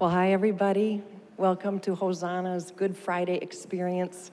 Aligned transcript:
Well, 0.00 0.08
hi, 0.08 0.32
everybody. 0.32 1.02
Welcome 1.36 1.78
to 1.80 1.94
Hosanna's 1.94 2.70
Good 2.70 2.96
Friday 2.96 3.34
experience. 3.34 4.30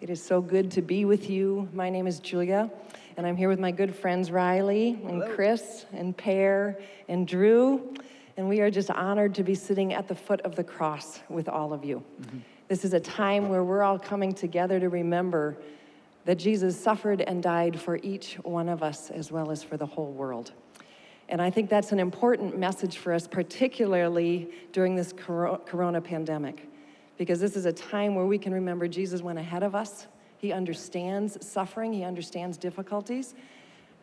It 0.00 0.08
is 0.08 0.22
so 0.22 0.40
good 0.40 0.70
to 0.70 0.80
be 0.80 1.04
with 1.04 1.28
you. 1.28 1.68
My 1.74 1.90
name 1.90 2.06
is 2.06 2.20
Julia, 2.20 2.70
and 3.18 3.26
I'm 3.26 3.36
here 3.36 3.50
with 3.50 3.60
my 3.60 3.70
good 3.70 3.94
friends 3.94 4.30
Riley 4.30 4.98
and 5.04 5.22
Hello. 5.22 5.34
Chris 5.34 5.84
and 5.92 6.16
Pear 6.16 6.78
and 7.06 7.28
Drew. 7.28 7.94
And 8.38 8.48
we 8.48 8.60
are 8.60 8.70
just 8.70 8.90
honored 8.90 9.34
to 9.34 9.42
be 9.42 9.54
sitting 9.54 9.92
at 9.92 10.08
the 10.08 10.14
foot 10.14 10.40
of 10.40 10.56
the 10.56 10.64
cross 10.64 11.20
with 11.28 11.50
all 11.50 11.74
of 11.74 11.84
you. 11.84 12.02
Mm-hmm. 12.22 12.38
This 12.68 12.86
is 12.86 12.94
a 12.94 13.00
time 13.00 13.50
where 13.50 13.62
we're 13.62 13.82
all 13.82 13.98
coming 13.98 14.32
together 14.32 14.80
to 14.80 14.88
remember 14.88 15.58
that 16.24 16.36
Jesus 16.36 16.82
suffered 16.82 17.20
and 17.20 17.42
died 17.42 17.78
for 17.78 17.98
each 18.02 18.36
one 18.36 18.70
of 18.70 18.82
us 18.82 19.10
as 19.10 19.30
well 19.30 19.50
as 19.50 19.62
for 19.62 19.76
the 19.76 19.84
whole 19.84 20.12
world. 20.12 20.52
And 21.30 21.40
I 21.40 21.48
think 21.48 21.70
that's 21.70 21.92
an 21.92 22.00
important 22.00 22.58
message 22.58 22.98
for 22.98 23.12
us, 23.12 23.28
particularly 23.28 24.50
during 24.72 24.96
this 24.96 25.12
corona 25.12 26.00
pandemic, 26.00 26.68
because 27.18 27.38
this 27.38 27.54
is 27.56 27.66
a 27.66 27.72
time 27.72 28.16
where 28.16 28.26
we 28.26 28.36
can 28.36 28.52
remember 28.52 28.88
Jesus 28.88 29.22
went 29.22 29.38
ahead 29.38 29.62
of 29.62 29.76
us. 29.76 30.08
He 30.38 30.52
understands 30.52 31.46
suffering, 31.46 31.92
he 31.92 32.02
understands 32.02 32.56
difficulties, 32.56 33.34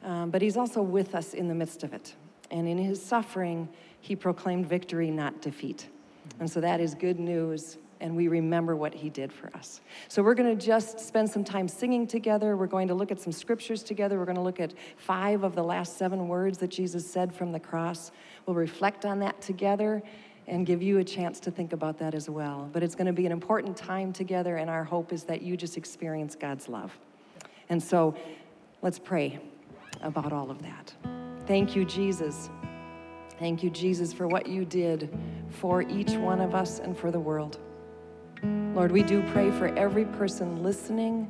um, 0.04 0.30
but 0.30 0.42
he's 0.42 0.56
also 0.56 0.82
with 0.82 1.16
us 1.16 1.34
in 1.34 1.50
the 1.50 1.56
midst 1.56 1.84
of 1.84 1.94
it. 1.94 2.16
And 2.50 2.66
in 2.66 2.78
his 2.78 3.04
suffering, 3.04 3.68
he 4.00 4.16
proclaimed 4.16 4.66
victory, 4.66 5.12
not 5.12 5.42
defeat. 5.42 5.88
And 6.40 6.50
so 6.50 6.62
that 6.62 6.80
is 6.80 6.96
good 6.96 7.20
news 7.20 7.78
and 8.00 8.16
we 8.16 8.28
remember 8.28 8.76
what 8.76 8.94
he 8.94 9.10
did 9.10 9.32
for 9.32 9.50
us. 9.56 9.82
So 10.08 10.22
we're 10.22 10.34
going 10.34 10.58
to 10.58 10.66
just 10.66 11.00
spend 11.00 11.30
some 11.30 11.44
time 11.44 11.68
singing 11.68 12.08
together. 12.08 12.56
We're 12.56 12.68
going 12.68 12.88
to 12.88 12.94
look 12.94 13.12
at 13.12 13.20
some 13.20 13.32
scriptures 13.32 13.84
together. 13.84 14.18
We're 14.18 14.26
going 14.26 14.36
to 14.38 14.42
look 14.42 14.60
at 14.60 14.74
five 14.98 15.44
of 15.44 15.56
the 15.56 15.64
last 15.64 15.98
seven 15.98 16.28
words 16.28 16.58
that 16.60 16.70
Jesus 16.70 17.10
said 17.10 17.34
from 17.34 17.52
the 17.52 17.60
cross. 17.60 18.12
We'll 18.46 18.56
reflect 18.56 19.06
on 19.06 19.20
that 19.20 19.42
together 19.42 20.04
and 20.48 20.66
give 20.66 20.82
you 20.82 21.00
a 21.00 21.04
chance 21.04 21.40
to 21.42 21.52
think 21.52 21.74
about 21.74 21.98
that 22.00 22.16
as 22.16 22.30
well. 22.30 22.70
But 22.72 22.82
it's 22.82 22.96
going 22.96 23.08
to 23.08 23.14
be 23.14 23.26
an 23.26 23.32
important 23.32 23.76
time 23.76 24.14
together, 24.14 24.56
and 24.58 24.70
our 24.70 24.84
hope 24.84 25.12
is 25.12 25.24
that 25.24 25.42
you 25.42 25.58
just 25.58 25.76
experience 25.76 26.36
God's 26.36 26.70
love. 26.70 26.98
And 27.70 27.84
so 27.84 28.16
let's 28.82 28.98
pray 28.98 29.40
about 30.02 30.32
all 30.32 30.50
of 30.50 30.62
that. 30.62 30.94
Thank 31.48 31.76
you, 31.76 31.84
Jesus. 31.84 32.50
Thank 33.40 33.62
you, 33.62 33.70
Jesus, 33.70 34.14
for 34.14 34.28
what 34.28 34.48
you 34.48 34.66
did 34.66 35.16
for 35.50 35.82
each 35.84 36.12
one 36.14 36.42
of 36.42 36.56
us 36.56 36.80
and 36.80 36.98
for 36.98 37.12
the 37.12 37.20
world. 37.20 37.60
Lord, 38.44 38.92
we 38.92 39.04
do 39.04 39.24
pray 39.32 39.52
for 39.52 39.68
every 39.78 40.06
person 40.06 40.62
listening, 40.62 41.28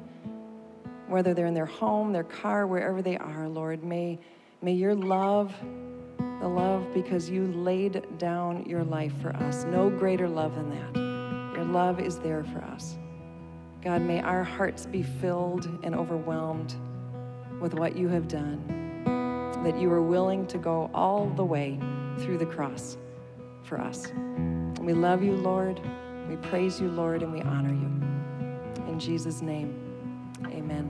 whether 1.07 1.33
they're 1.33 1.45
in 1.45 1.53
their 1.53 1.65
home, 1.65 2.11
their 2.11 2.23
car, 2.23 2.67
wherever 2.67 3.01
they 3.01 3.17
are, 3.17 3.47
Lord. 3.47 3.83
May, 3.83 4.19
may 4.61 4.73
your 4.73 4.93
love, 4.93 5.53
the 6.41 6.47
love 6.47 6.93
because 6.93 7.29
you 7.29 7.47
laid 7.47 8.17
down 8.17 8.65
your 8.65 8.83
life 8.83 9.13
for 9.21 9.35
us, 9.37 9.63
no 9.65 9.89
greater 9.89 10.27
love 10.27 10.55
than 10.55 10.69
that. 10.69 11.55
Your 11.55 11.65
love 11.65 11.99
is 11.99 12.19
there 12.19 12.43
for 12.43 12.63
us. 12.65 12.97
God, 13.81 14.01
may 14.01 14.21
our 14.21 14.43
hearts 14.43 14.85
be 14.85 15.03
filled 15.03 15.65
and 15.83 15.95
overwhelmed 15.95 16.75
with 17.61 17.73
what 17.73 17.95
you 17.95 18.07
have 18.09 18.27
done, 18.27 18.61
that 19.63 19.79
you 19.79 19.91
are 19.91 20.01
willing 20.01 20.45
to 20.47 20.57
go 20.57 20.91
all 20.93 21.27
the 21.29 21.45
way 21.45 21.79
through 22.19 22.37
the 22.37 22.45
cross 22.45 22.97
for 23.63 23.79
us. 23.79 24.11
We 24.81 24.93
love 24.93 25.23
you, 25.23 25.35
Lord. 25.35 25.81
We 26.27 26.35
praise 26.35 26.79
you, 26.81 26.89
Lord, 26.89 27.23
and 27.23 27.31
we 27.31 27.41
honor 27.41 27.73
you. 27.73 27.89
In 28.91 28.99
Jesus' 28.99 29.41
name, 29.41 29.73
amen. 30.45 30.89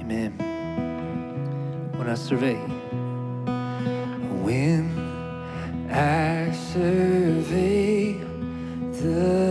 Amen. 0.00 0.32
When 1.96 2.08
I 2.08 2.14
survey, 2.14 2.54
when 4.42 4.88
I 5.90 6.52
survey 6.52 8.12
the 8.92 9.49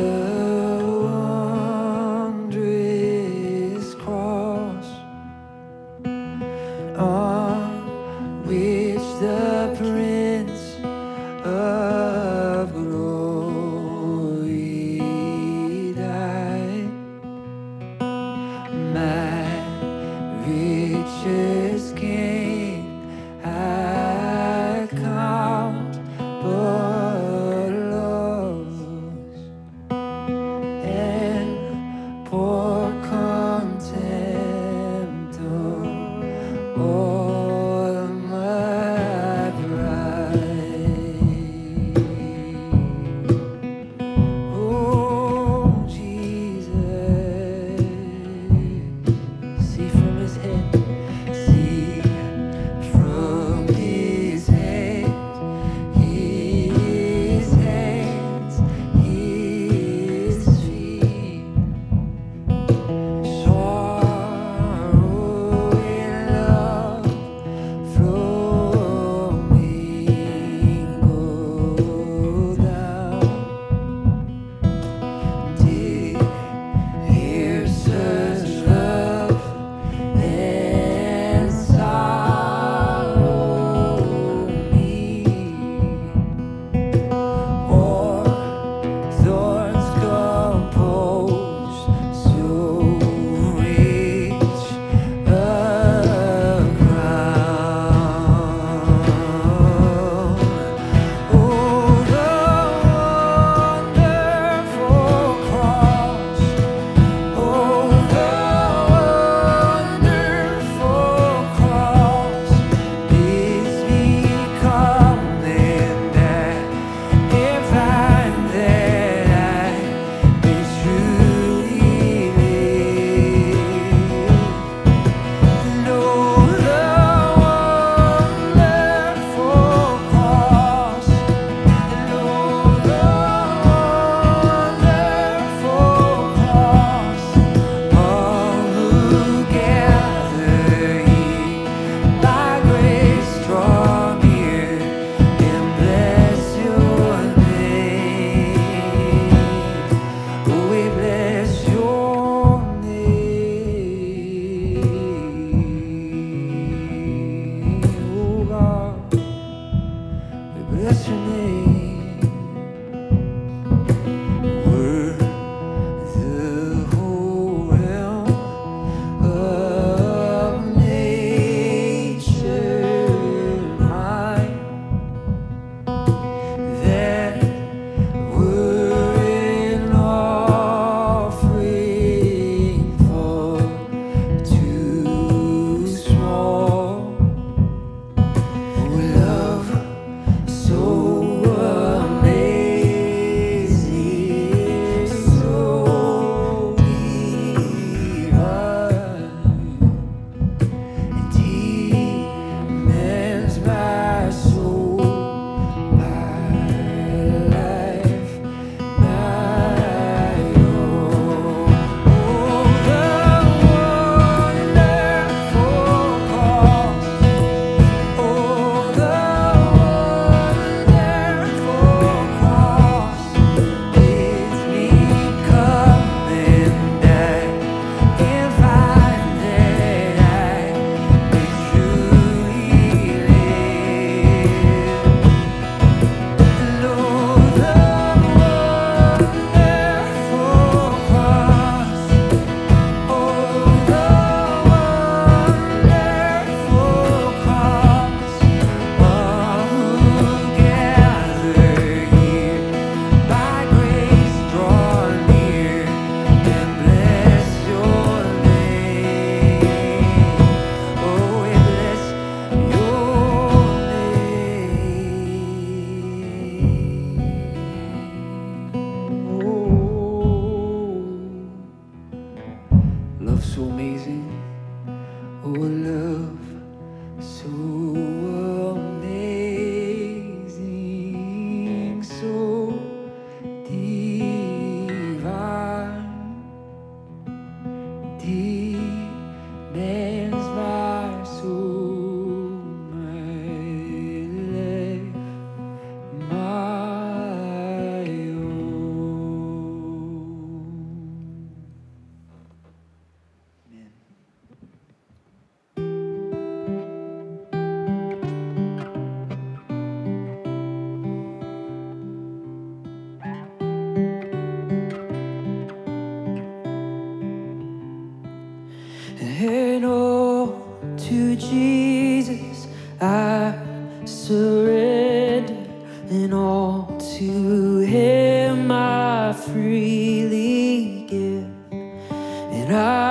To 327.00 327.80
him 327.80 328.70
I 328.72 329.32
freely 329.32 331.06
give, 331.08 331.48
and 331.72 332.76
I. 332.76 333.09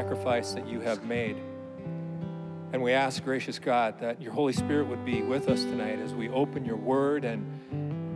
sacrifice 0.00 0.52
that 0.52 0.66
you 0.66 0.80
have 0.80 1.04
made. 1.04 1.36
And 2.72 2.82
we 2.82 2.92
ask, 2.92 3.22
gracious 3.22 3.58
God, 3.58 4.00
that 4.00 4.22
your 4.22 4.32
Holy 4.32 4.54
Spirit 4.54 4.86
would 4.86 5.04
be 5.04 5.20
with 5.20 5.46
us 5.46 5.62
tonight 5.64 5.98
as 5.98 6.14
we 6.14 6.30
open 6.30 6.64
your 6.64 6.78
word 6.78 7.26
and, 7.26 7.44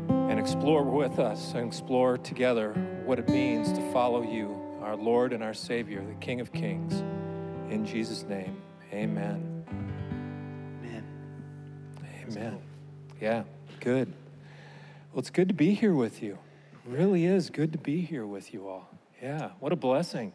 and 0.08 0.40
explore 0.40 0.82
with 0.82 1.18
us 1.18 1.52
and 1.52 1.66
explore 1.66 2.16
together 2.16 2.72
what 3.04 3.18
it 3.18 3.28
means 3.28 3.70
to 3.70 3.92
follow 3.92 4.22
you, 4.22 4.58
our 4.80 4.96
Lord 4.96 5.34
and 5.34 5.42
our 5.44 5.52
Savior, 5.52 6.02
the 6.02 6.14
King 6.14 6.40
of 6.40 6.54
Kings. 6.54 6.94
In 7.70 7.84
Jesus' 7.84 8.22
name, 8.22 8.56
amen. 8.90 9.66
Amen. 10.80 11.04
Amen. 12.26 12.58
Yeah, 13.20 13.42
good. 13.80 14.10
Well, 15.12 15.18
it's 15.18 15.28
good 15.28 15.48
to 15.48 15.54
be 15.54 15.74
here 15.74 15.94
with 15.94 16.22
you. 16.22 16.38
It 16.72 16.90
really 16.90 17.26
is 17.26 17.50
good 17.50 17.72
to 17.72 17.78
be 17.78 18.00
here 18.00 18.24
with 18.24 18.54
you 18.54 18.68
all. 18.68 18.88
Yeah, 19.20 19.50
what 19.60 19.70
a 19.74 19.76
blessing. 19.76 20.32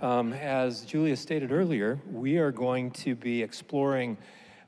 Um, 0.00 0.32
as 0.32 0.82
Julia 0.82 1.16
stated 1.16 1.50
earlier, 1.50 1.98
we 2.08 2.36
are 2.36 2.52
going 2.52 2.92
to 2.92 3.16
be 3.16 3.42
exploring 3.42 4.16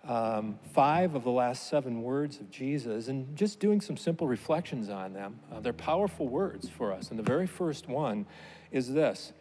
um, 0.02 0.58
five 0.72 1.14
of 1.14 1.22
the 1.22 1.30
last 1.30 1.68
seven 1.68 2.02
words 2.02 2.40
of 2.40 2.50
Jesus 2.50 3.06
and 3.06 3.36
just 3.36 3.60
doing 3.60 3.80
some 3.80 3.96
simple 3.96 4.26
reflections 4.26 4.90
on 4.90 5.12
them. 5.12 5.38
Uh, 5.52 5.60
they're 5.60 5.72
powerful 5.72 6.26
words 6.26 6.68
for 6.68 6.92
us. 6.92 7.10
And 7.10 7.18
the 7.18 7.22
very 7.22 7.46
first 7.46 7.88
one 7.88 8.26
is 8.72 8.92
this 8.92 9.32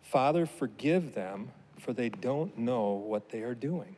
Father, 0.00 0.46
forgive 0.46 1.14
them, 1.14 1.50
for 1.78 1.92
they 1.92 2.08
don't 2.08 2.56
know 2.56 2.92
what 2.92 3.28
they 3.28 3.42
are 3.42 3.54
doing. 3.54 3.96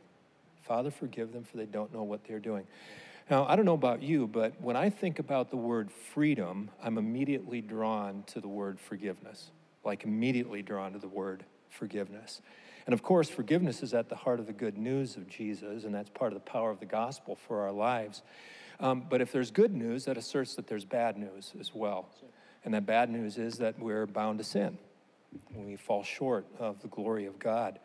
Father, 0.63 0.91
forgive 0.91 1.31
them, 1.31 1.45
for 1.45 1.55
they 1.55 1.65
don't 1.65 1.93
know 1.93 2.03
what 2.03 2.25
they're 2.25 2.39
doing. 2.39 2.67
Now, 3.29 3.45
I 3.45 3.55
don't 3.55 3.63
know 3.63 3.73
about 3.73 4.03
you, 4.03 4.27
but 4.27 4.59
when 4.59 4.75
I 4.75 4.89
think 4.89 5.19
about 5.19 5.51
the 5.51 5.57
word 5.57 5.89
freedom, 5.89 6.69
I'm 6.81 6.97
immediately 6.97 7.61
drawn 7.61 8.23
to 8.27 8.41
the 8.41 8.49
word 8.49 8.77
forgiveness 8.77 9.51
like 9.83 10.03
immediately 10.03 10.61
drawn 10.61 10.93
to 10.93 10.99
the 10.99 11.07
word 11.07 11.45
forgiveness. 11.69 12.41
And 12.85 12.93
of 12.93 13.01
course, 13.01 13.29
forgiveness 13.29 13.81
is 13.81 13.93
at 13.93 14.09
the 14.09 14.15
heart 14.15 14.39
of 14.39 14.47
the 14.47 14.53
good 14.53 14.77
news 14.77 15.15
of 15.15 15.27
Jesus, 15.27 15.83
and 15.85 15.93
that's 15.95 16.09
part 16.09 16.33
of 16.33 16.35
the 16.35 16.51
power 16.51 16.69
of 16.69 16.79
the 16.79 16.85
gospel 16.85 17.35
for 17.35 17.61
our 17.61 17.71
lives. 17.71 18.21
Um, 18.79 19.05
but 19.09 19.21
if 19.21 19.31
there's 19.31 19.51
good 19.51 19.73
news, 19.73 20.05
that 20.05 20.17
asserts 20.17 20.55
that 20.55 20.67
there's 20.67 20.85
bad 20.85 21.17
news 21.17 21.53
as 21.59 21.73
well. 21.73 22.09
And 22.65 22.73
that 22.73 22.85
bad 22.85 23.09
news 23.09 23.37
is 23.37 23.57
that 23.59 23.79
we're 23.79 24.05
bound 24.05 24.39
to 24.39 24.43
sin. 24.43 24.77
We 25.55 25.75
fall 25.75 26.03
short 26.03 26.45
of 26.59 26.81
the 26.81 26.87
glory 26.87 27.25
of 27.25 27.39
God. 27.39 27.79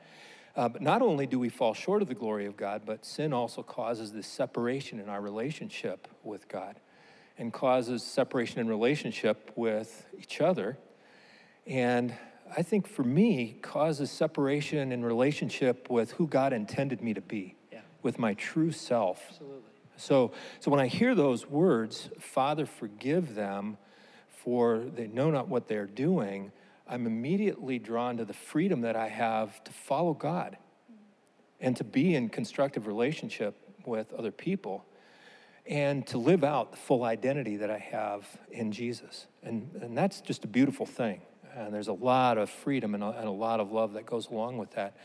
Uh, 0.56 0.68
but 0.68 0.82
not 0.82 1.02
only 1.02 1.26
do 1.26 1.38
we 1.38 1.48
fall 1.48 1.74
short 1.74 2.02
of 2.02 2.08
the 2.08 2.14
glory 2.14 2.46
of 2.46 2.56
God, 2.56 2.82
but 2.84 3.04
sin 3.04 3.32
also 3.32 3.62
causes 3.62 4.12
this 4.12 4.26
separation 4.26 4.98
in 4.98 5.08
our 5.08 5.20
relationship 5.20 6.08
with 6.24 6.48
God 6.48 6.80
and 7.38 7.52
causes 7.52 8.02
separation 8.02 8.58
in 8.58 8.66
relationship 8.66 9.52
with 9.54 10.06
each 10.18 10.40
other 10.40 10.76
and 11.68 12.14
I 12.56 12.62
think 12.62 12.88
for 12.88 13.04
me, 13.04 13.58
causes 13.60 14.10
separation 14.10 14.90
in 14.90 15.04
relationship 15.04 15.90
with 15.90 16.12
who 16.12 16.26
God 16.26 16.52
intended 16.52 17.02
me 17.02 17.12
to 17.14 17.20
be, 17.20 17.56
Yeah. 17.70 17.80
with 18.02 18.18
my 18.18 18.34
true 18.34 18.72
self. 18.72 19.22
Absolutely. 19.28 19.62
So, 19.96 20.32
so 20.60 20.70
when 20.70 20.80
I 20.80 20.86
hear 20.86 21.14
those 21.14 21.46
words, 21.46 22.08
Father, 22.18 22.64
forgive 22.64 23.34
them, 23.34 23.76
for 24.28 24.78
they 24.78 25.08
know 25.08 25.30
not 25.30 25.48
what 25.48 25.68
they're 25.68 25.86
doing, 25.86 26.52
I'm 26.86 27.06
immediately 27.06 27.78
drawn 27.78 28.16
to 28.16 28.24
the 28.24 28.32
freedom 28.32 28.80
that 28.80 28.96
I 28.96 29.08
have 29.08 29.62
to 29.64 29.72
follow 29.72 30.14
God 30.14 30.56
and 31.60 31.76
to 31.76 31.84
be 31.84 32.14
in 32.14 32.30
constructive 32.30 32.86
relationship 32.86 33.56
with 33.84 34.12
other 34.14 34.30
people 34.30 34.86
and 35.66 36.06
to 36.06 36.16
live 36.16 36.44
out 36.44 36.70
the 36.70 36.78
full 36.78 37.04
identity 37.04 37.56
that 37.56 37.70
I 37.70 37.78
have 37.78 38.26
in 38.50 38.72
Jesus. 38.72 39.26
And, 39.42 39.70
and 39.82 39.98
that's 39.98 40.22
just 40.22 40.44
a 40.44 40.48
beautiful 40.48 40.86
thing. 40.86 41.20
And 41.66 41.74
there's 41.74 41.88
a 41.88 41.92
lot 41.92 42.38
of 42.38 42.50
freedom 42.50 42.94
and 42.94 43.02
a, 43.02 43.08
and 43.08 43.26
a 43.26 43.32
lot 43.32 43.60
of 43.60 43.72
love 43.72 43.94
that 43.94 44.06
goes 44.06 44.28
along 44.28 44.58
with 44.58 44.72
that. 44.72 44.96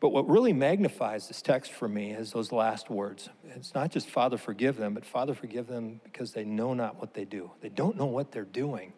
But 0.00 0.10
what 0.10 0.28
really 0.28 0.52
magnifies 0.52 1.28
this 1.28 1.40
text 1.40 1.72
for 1.72 1.88
me 1.88 2.10
is 2.10 2.32
those 2.32 2.52
last 2.52 2.90
words. 2.90 3.30
It's 3.54 3.74
not 3.74 3.90
just 3.90 4.08
Father, 4.08 4.36
forgive 4.36 4.76
them, 4.76 4.94
but 4.94 5.04
Father, 5.04 5.34
forgive 5.34 5.66
them 5.66 6.00
because 6.04 6.32
they 6.32 6.44
know 6.44 6.74
not 6.74 7.00
what 7.00 7.14
they 7.14 7.24
do. 7.24 7.50
They 7.60 7.68
don't 7.68 7.96
know 7.96 8.06
what 8.06 8.32
they're 8.32 8.44
doing. 8.44 8.92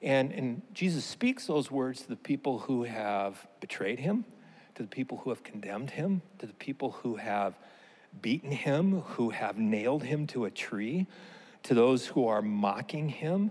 And, 0.00 0.30
and 0.32 0.62
Jesus 0.72 1.04
speaks 1.04 1.46
those 1.46 1.70
words 1.70 2.02
to 2.02 2.08
the 2.08 2.16
people 2.16 2.60
who 2.60 2.84
have 2.84 3.46
betrayed 3.60 3.98
him, 3.98 4.24
to 4.76 4.82
the 4.82 4.88
people 4.88 5.18
who 5.18 5.30
have 5.30 5.42
condemned 5.42 5.90
him, 5.90 6.22
to 6.38 6.46
the 6.46 6.52
people 6.52 6.92
who 6.92 7.16
have 7.16 7.58
beaten 8.22 8.52
him, 8.52 9.00
who 9.00 9.30
have 9.30 9.58
nailed 9.58 10.04
him 10.04 10.26
to 10.28 10.44
a 10.44 10.50
tree, 10.50 11.06
to 11.64 11.74
those 11.74 12.06
who 12.06 12.28
are 12.28 12.42
mocking 12.42 13.08
him. 13.08 13.50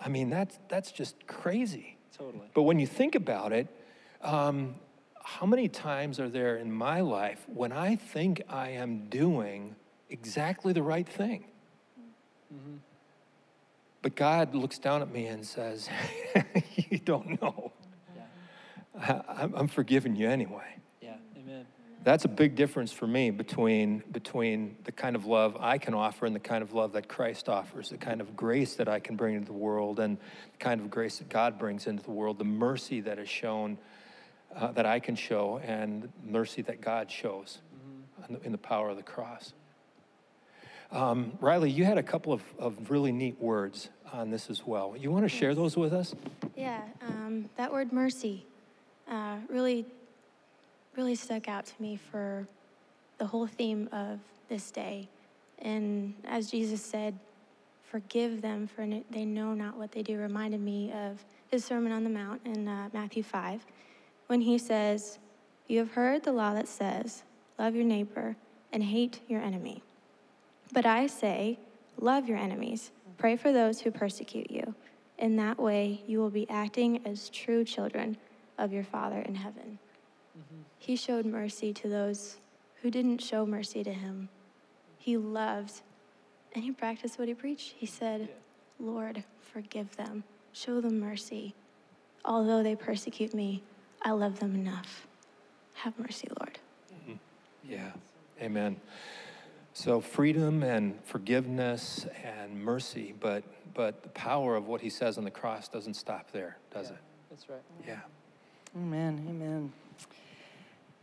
I 0.00 0.08
mean, 0.08 0.30
that's, 0.30 0.58
that's 0.68 0.92
just 0.92 1.26
crazy. 1.26 1.96
Totally. 2.16 2.50
But 2.54 2.62
when 2.62 2.78
you 2.78 2.86
think 2.86 3.14
about 3.14 3.52
it, 3.52 3.68
um, 4.22 4.74
how 5.22 5.46
many 5.46 5.68
times 5.68 6.20
are 6.20 6.28
there 6.28 6.56
in 6.56 6.72
my 6.72 7.00
life 7.00 7.44
when 7.46 7.72
I 7.72 7.96
think 7.96 8.42
I 8.48 8.70
am 8.70 9.08
doing 9.08 9.76
exactly 10.08 10.72
the 10.72 10.82
right 10.82 11.08
thing? 11.08 11.44
Mm-hmm. 12.52 12.76
But 14.02 14.16
God 14.16 14.54
looks 14.54 14.78
down 14.78 15.02
at 15.02 15.12
me 15.12 15.26
and 15.26 15.46
says, 15.46 15.88
You 16.76 16.98
don't 16.98 17.40
know. 17.40 17.72
Yeah. 18.16 19.22
I, 19.28 19.48
I'm 19.54 19.68
forgiving 19.68 20.16
you 20.16 20.28
anyway. 20.28 20.79
Yeah, 22.00 22.04
amen. 22.04 22.04
That's 22.04 22.24
a 22.24 22.28
big 22.28 22.54
difference 22.54 22.92
for 22.92 23.06
me 23.06 23.30
between, 23.30 24.02
between 24.12 24.76
the 24.84 24.92
kind 24.92 25.16
of 25.16 25.26
love 25.26 25.56
I 25.60 25.78
can 25.78 25.94
offer 25.94 26.26
and 26.26 26.34
the 26.34 26.40
kind 26.40 26.62
of 26.62 26.72
love 26.72 26.92
that 26.92 27.08
Christ 27.08 27.48
offers, 27.48 27.90
the 27.90 27.96
kind 27.96 28.20
of 28.20 28.36
grace 28.36 28.74
that 28.76 28.88
I 28.88 29.00
can 29.00 29.16
bring 29.16 29.34
into 29.34 29.46
the 29.46 29.52
world, 29.52 30.00
and 30.00 30.16
the 30.16 30.58
kind 30.58 30.80
of 30.80 30.90
grace 30.90 31.18
that 31.18 31.28
God 31.28 31.58
brings 31.58 31.86
into 31.86 32.02
the 32.02 32.10
world, 32.10 32.38
the 32.38 32.44
mercy 32.44 33.00
that 33.02 33.18
is 33.18 33.28
shown, 33.28 33.78
uh, 34.56 34.72
that 34.72 34.86
I 34.86 35.00
can 35.00 35.14
show, 35.14 35.58
and 35.58 36.08
mercy 36.24 36.62
that 36.62 36.80
God 36.80 37.10
shows 37.10 37.58
mm-hmm. 37.74 38.34
in, 38.34 38.40
the, 38.40 38.46
in 38.46 38.52
the 38.52 38.58
power 38.58 38.90
of 38.90 38.96
the 38.96 39.02
cross. 39.02 39.52
Um, 40.92 41.32
Riley, 41.40 41.70
you 41.70 41.84
had 41.84 41.98
a 41.98 42.02
couple 42.02 42.32
of, 42.32 42.42
of 42.58 42.90
really 42.90 43.12
neat 43.12 43.40
words 43.40 43.90
on 44.12 44.30
this 44.30 44.50
as 44.50 44.66
well. 44.66 44.96
You 44.98 45.12
want 45.12 45.24
to 45.24 45.28
share 45.28 45.54
those 45.54 45.76
with 45.76 45.92
us? 45.92 46.14
Yeah, 46.56 46.82
um, 47.06 47.48
that 47.56 47.72
word 47.72 47.92
mercy 47.92 48.44
uh, 49.10 49.36
really, 49.48 49.86
really 50.96 51.14
stuck 51.14 51.48
out 51.48 51.66
to 51.66 51.74
me 51.80 51.96
for 51.96 52.46
the 53.18 53.26
whole 53.26 53.46
theme 53.46 53.88
of 53.92 54.18
this 54.48 54.70
day. 54.70 55.08
And 55.58 56.14
as 56.26 56.50
Jesus 56.50 56.82
said, 56.82 57.18
forgive 57.82 58.40
them 58.40 58.66
for 58.66 58.86
they 59.10 59.24
know 59.24 59.54
not 59.54 59.76
what 59.76 59.92
they 59.92 60.02
do, 60.02 60.18
reminded 60.18 60.60
me 60.60 60.92
of 60.92 61.24
his 61.50 61.64
Sermon 61.64 61.92
on 61.92 62.04
the 62.04 62.10
Mount 62.10 62.40
in 62.44 62.68
uh, 62.68 62.88
Matthew 62.92 63.22
5, 63.22 63.64
when 64.28 64.40
he 64.40 64.58
says, 64.58 65.18
You 65.68 65.78
have 65.80 65.92
heard 65.92 66.22
the 66.22 66.32
law 66.32 66.54
that 66.54 66.68
says, 66.68 67.24
Love 67.58 67.74
your 67.74 67.84
neighbor 67.84 68.36
and 68.72 68.82
hate 68.82 69.20
your 69.28 69.40
enemy. 69.40 69.82
But 70.72 70.86
I 70.86 71.08
say, 71.08 71.58
love 71.98 72.28
your 72.28 72.38
enemies, 72.38 72.92
pray 73.18 73.36
for 73.36 73.52
those 73.52 73.80
who 73.80 73.90
persecute 73.90 74.50
you. 74.50 74.74
In 75.18 75.36
that 75.36 75.58
way, 75.58 76.02
you 76.06 76.20
will 76.20 76.30
be 76.30 76.48
acting 76.48 77.00
as 77.04 77.28
true 77.28 77.64
children 77.64 78.16
of 78.56 78.72
your 78.72 78.84
Father 78.84 79.20
in 79.20 79.34
heaven. 79.34 79.78
He 80.80 80.96
showed 80.96 81.26
mercy 81.26 81.72
to 81.74 81.88
those 81.88 82.38
who 82.82 82.90
didn't 82.90 83.18
show 83.18 83.44
mercy 83.44 83.84
to 83.84 83.92
him. 83.92 84.30
He 84.98 85.16
loved 85.16 85.82
and 86.54 86.64
he 86.64 86.72
practiced 86.72 87.18
what 87.18 87.28
he 87.28 87.34
preached. 87.34 87.74
He 87.76 87.86
said, 87.86 88.30
Lord, 88.80 89.22
forgive 89.52 89.94
them, 89.96 90.24
show 90.52 90.80
them 90.80 90.98
mercy. 90.98 91.54
Although 92.24 92.62
they 92.62 92.74
persecute 92.74 93.34
me, 93.34 93.62
I 94.02 94.12
love 94.12 94.40
them 94.40 94.54
enough. 94.54 95.06
Have 95.74 95.98
mercy, 95.98 96.28
Lord. 96.40 96.58
Mm-hmm. 96.92 97.12
Yeah, 97.70 97.92
amen. 98.40 98.76
So 99.74 100.00
freedom 100.00 100.62
and 100.62 100.98
forgiveness 101.04 102.06
and 102.24 102.60
mercy, 102.62 103.14
but 103.20 103.44
but 103.74 104.02
the 104.02 104.08
power 104.08 104.56
of 104.56 104.66
what 104.66 104.80
he 104.80 104.90
says 104.90 105.16
on 105.18 105.24
the 105.24 105.30
cross 105.30 105.68
doesn't 105.68 105.94
stop 105.94 106.32
there, 106.32 106.56
does 106.72 106.86
yeah, 106.86 106.94
it? 106.94 107.00
That's 107.30 107.48
right. 107.48 107.60
Yeah. 107.86 108.00
Amen. 108.76 109.24
Amen. 109.28 109.72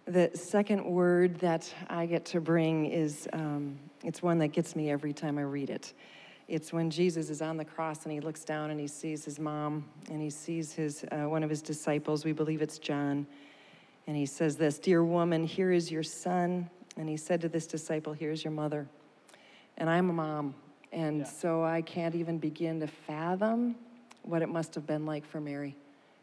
The 0.08 0.32
second 0.34 0.86
word 0.86 1.38
that 1.40 1.72
I 1.90 2.06
get 2.06 2.24
to 2.26 2.40
bring 2.40 2.86
is 2.86 3.28
um, 3.34 3.78
it's 4.04 4.22
one 4.22 4.38
that 4.38 4.50
gets 4.50 4.76
me 4.76 4.90
every 4.90 5.12
time 5.12 5.38
I 5.38 5.42
read 5.42 5.70
it. 5.70 5.94
It's 6.48 6.72
when 6.72 6.90
Jesus 6.90 7.30
is 7.30 7.42
on 7.42 7.58
the 7.58 7.66
cross 7.66 8.04
and 8.04 8.12
he 8.14 8.22
looks 8.22 8.46
down 8.46 8.72
and 8.72 8.80
he 8.80 8.88
sees 8.88 9.26
his 9.26 9.38
mom 9.38 9.84
and 10.10 10.22
he 10.22 10.30
sees 10.30 10.72
his 10.72 11.04
uh, 11.12 11.28
one 11.28 11.44
of 11.44 11.50
his 11.50 11.62
disciples. 11.62 12.24
We 12.24 12.32
believe 12.32 12.62
it's 12.62 12.80
John, 12.80 13.28
and 14.08 14.16
he 14.16 14.26
says 14.26 14.56
this, 14.56 14.80
"Dear 14.80 15.04
woman, 15.04 15.44
here 15.44 15.74
is 15.74 15.92
your 15.92 16.04
son." 16.04 16.70
And 16.98 17.08
he 17.08 17.16
said 17.16 17.42
to 17.42 17.50
this 17.50 17.68
disciple, 17.68 18.14
Here's 18.14 18.44
your 18.44 18.52
mother. 18.52 18.88
And 19.78 19.90
I'm 19.90 20.10
a 20.10 20.14
mom. 20.14 20.56
And 20.92 21.20
yeah. 21.20 21.26
so 21.26 21.64
I 21.64 21.82
can't 21.82 22.16
even 22.16 22.40
begin 22.40 22.80
to 22.80 22.88
fathom 22.88 23.76
what 24.24 24.42
it 24.42 24.50
must 24.50 24.74
have 24.76 24.88
been 24.88 25.06
like 25.06 25.26
for 25.26 25.40
Mary 25.40 25.76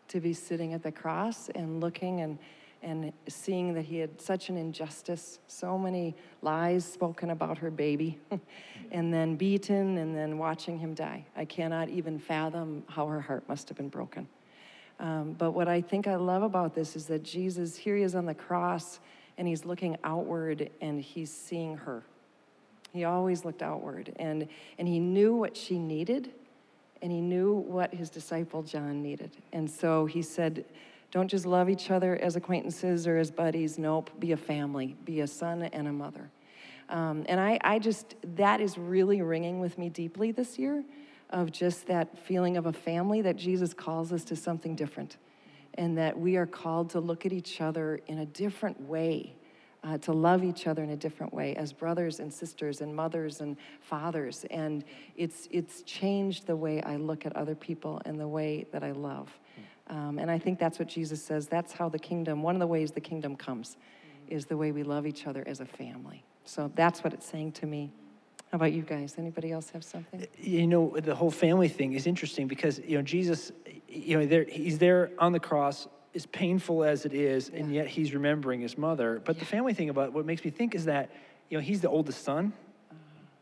to 0.09 0.21
be 0.21 0.33
sitting 0.33 0.75
at 0.75 0.83
the 0.83 0.93
cross 0.93 1.49
and 1.55 1.81
looking 1.81 2.21
and, 2.21 2.39
and 2.85 3.13
seeing 3.29 3.73
that 3.75 3.87
he 3.87 3.99
had 3.99 4.21
such 4.21 4.51
an 4.51 4.57
injustice, 4.57 5.39
so 5.49 5.79
many 5.79 6.15
lies 6.43 6.85
spoken 6.85 7.31
about 7.31 7.59
her 7.59 7.71
baby, 7.71 8.19
and 8.93 9.13
then 9.13 9.37
beaten, 9.37 9.97
and 9.99 10.15
then 10.15 10.37
watching 10.39 10.79
him 10.79 10.95
die. 10.95 11.25
I 11.35 11.47
cannot 11.47 11.89
even 11.89 12.19
fathom 12.19 12.85
how 12.89 13.07
her 13.07 13.23
heart 13.23 13.49
must 13.49 13.69
have 13.69 13.79
been 13.79 13.89
broken. 13.89 14.29
Um, 15.01 15.33
but 15.33 15.53
what 15.53 15.67
I 15.67 15.81
think 15.81 16.07
I 16.07 16.17
love 16.17 16.43
about 16.43 16.75
this 16.75 16.95
is 16.95 17.07
that 17.07 17.25
Jesus, 17.25 17.75
here 17.75 17.97
he 17.97 18.03
is 18.03 18.15
on 18.15 18.27
the 18.27 18.35
cross, 18.35 19.01
and 19.39 19.49
he's 19.49 19.65
looking 19.65 19.97
outward 20.05 20.71
and 20.81 21.01
he's 21.01 21.33
seeing 21.33 21.77
her. 21.79 22.03
He 22.93 23.05
always 23.05 23.45
looked 23.45 23.63
outward, 23.63 24.13
and, 24.17 24.47
and 24.79 24.87
he 24.87 25.01
knew 25.01 25.35
what 25.35 25.57
she 25.57 25.79
needed, 25.79 26.31
and 27.03 27.11
he 27.11 27.21
knew 27.21 27.55
what 27.55 27.93
his 27.93 28.09
disciple 28.09 28.63
John 28.63 29.03
needed. 29.03 29.33
And 29.53 29.69
so 29.69 30.07
he 30.07 30.23
said, 30.23 30.65
Don't 31.15 31.29
just 31.29 31.47
love 31.47 31.71
each 31.71 31.93
other 31.93 32.17
as 32.17 32.35
acquaintances 32.35 33.07
or 33.07 33.19
as 33.19 33.31
buddies. 33.31 33.79
Nope, 33.79 34.11
be 34.19 34.33
a 34.33 34.37
family, 34.37 34.97
be 35.05 35.21
a 35.21 35.29
son 35.29 35.63
and 35.63 35.87
a 35.87 35.93
mother. 35.93 36.29
Um, 36.89 37.25
and 37.29 37.39
I, 37.39 37.57
I 37.63 37.79
just, 37.79 38.17
that 38.35 38.61
is 38.61 38.77
really 38.77 39.23
ringing 39.23 39.61
with 39.61 39.79
me 39.79 39.89
deeply 39.89 40.33
this 40.33 40.59
year 40.59 40.83
of 41.31 41.53
just 41.53 41.87
that 41.87 42.19
feeling 42.19 42.57
of 42.57 42.67
a 42.67 42.73
family 42.73 43.23
that 43.23 43.37
Jesus 43.37 43.73
calls 43.73 44.13
us 44.13 44.25
to 44.25 44.35
something 44.35 44.75
different 44.75 45.19
and 45.75 45.97
that 45.97 46.19
we 46.19 46.35
are 46.35 46.47
called 46.47 46.91
to 46.91 46.99
look 46.99 47.25
at 47.25 47.33
each 47.33 47.61
other 47.61 48.01
in 48.09 48.19
a 48.19 48.27
different 48.27 48.81
way, 48.81 49.37
uh, 49.85 49.97
to 49.99 50.11
love 50.13 50.43
each 50.43 50.67
other 50.67 50.83
in 50.83 50.91
a 50.91 50.97
different 50.97 51.33
way 51.33 51.55
as 51.55 51.73
brothers 51.73 52.19
and 52.19 52.35
sisters 52.35 52.81
and 52.81 52.93
mothers 52.93 53.41
and 53.41 53.57
fathers. 53.81 54.45
And 54.51 54.83
it's, 55.15 55.47
it's 55.53 55.83
changed 55.83 56.49
the 56.49 56.57
way 56.57 56.83
I 56.83 56.97
look 56.97 57.25
at 57.25 57.37
other 57.37 57.55
people 57.55 58.03
and 58.05 58.19
the 58.19 58.27
way 58.27 58.67
that 58.73 58.83
I 58.83 58.91
love. 58.91 59.31
Um, 59.89 60.19
and 60.19 60.31
I 60.31 60.39
think 60.39 60.59
that's 60.59 60.79
what 60.79 60.89
Jesus 60.89 61.23
says. 61.23 61.47
That's 61.47 61.73
how 61.73 61.89
the 61.89 61.99
kingdom, 61.99 62.43
one 62.43 62.55
of 62.55 62.61
the 62.61 62.67
ways 62.67 62.93
the 62.93 63.01
kingdom 63.01 63.37
comes, 63.37 63.77
is 64.29 64.47
the 64.47 64.57
way 64.57 64.73
we 64.73 64.83
love 64.83 65.07
each 65.07 65.27
other 65.27 65.45
as 65.47 65.61
a 65.61 65.67
family. 65.67 66.25
So 66.45 66.71
that's 66.75 67.05
what 67.05 67.13
it's 67.13 67.27
saying 67.27 67.53
to 67.53 67.67
me. 67.67 67.93
How 68.51 68.57
about 68.57 68.73
you 68.73 68.83
guys? 68.83 69.17
Anybody 69.19 69.51
else 69.51 69.71
have 69.71 69.83
something? 69.83 70.27
You 70.39 70.67
know, 70.67 70.97
the 70.99 71.15
whole 71.15 71.31
family 71.31 71.69
thing 71.69 71.93
is 71.93 72.07
interesting 72.07 72.47
because, 72.47 72.79
you 72.79 72.97
know, 72.97 73.03
Jesus, 73.03 73.53
you 73.89 74.19
know, 74.19 74.27
there, 74.27 74.45
he's 74.45 74.79
there 74.79 75.11
on 75.19 75.33
the 75.33 75.41
cross, 75.41 75.89
as 76.15 76.27
painful 76.27 76.85
as 76.85 77.05
it 77.05 77.13
is, 77.13 77.49
and 77.49 77.75
yet 77.75 77.89
he's 77.89 78.15
remembering 78.15 78.61
his 78.61 78.79
mother. 78.79 79.21
But 79.25 79.41
the 79.41 79.45
family 79.45 79.75
thing 79.75 79.91
about 79.91 80.13
what 80.13 80.25
makes 80.25 80.45
me 80.45 80.51
think 80.51 80.77
is 80.77 80.85
that, 80.85 81.11
you 81.51 81.59
know, 81.59 81.63
he's 81.63 81.81
the 81.81 81.89
oldest 81.89 82.23
son. 82.23 82.53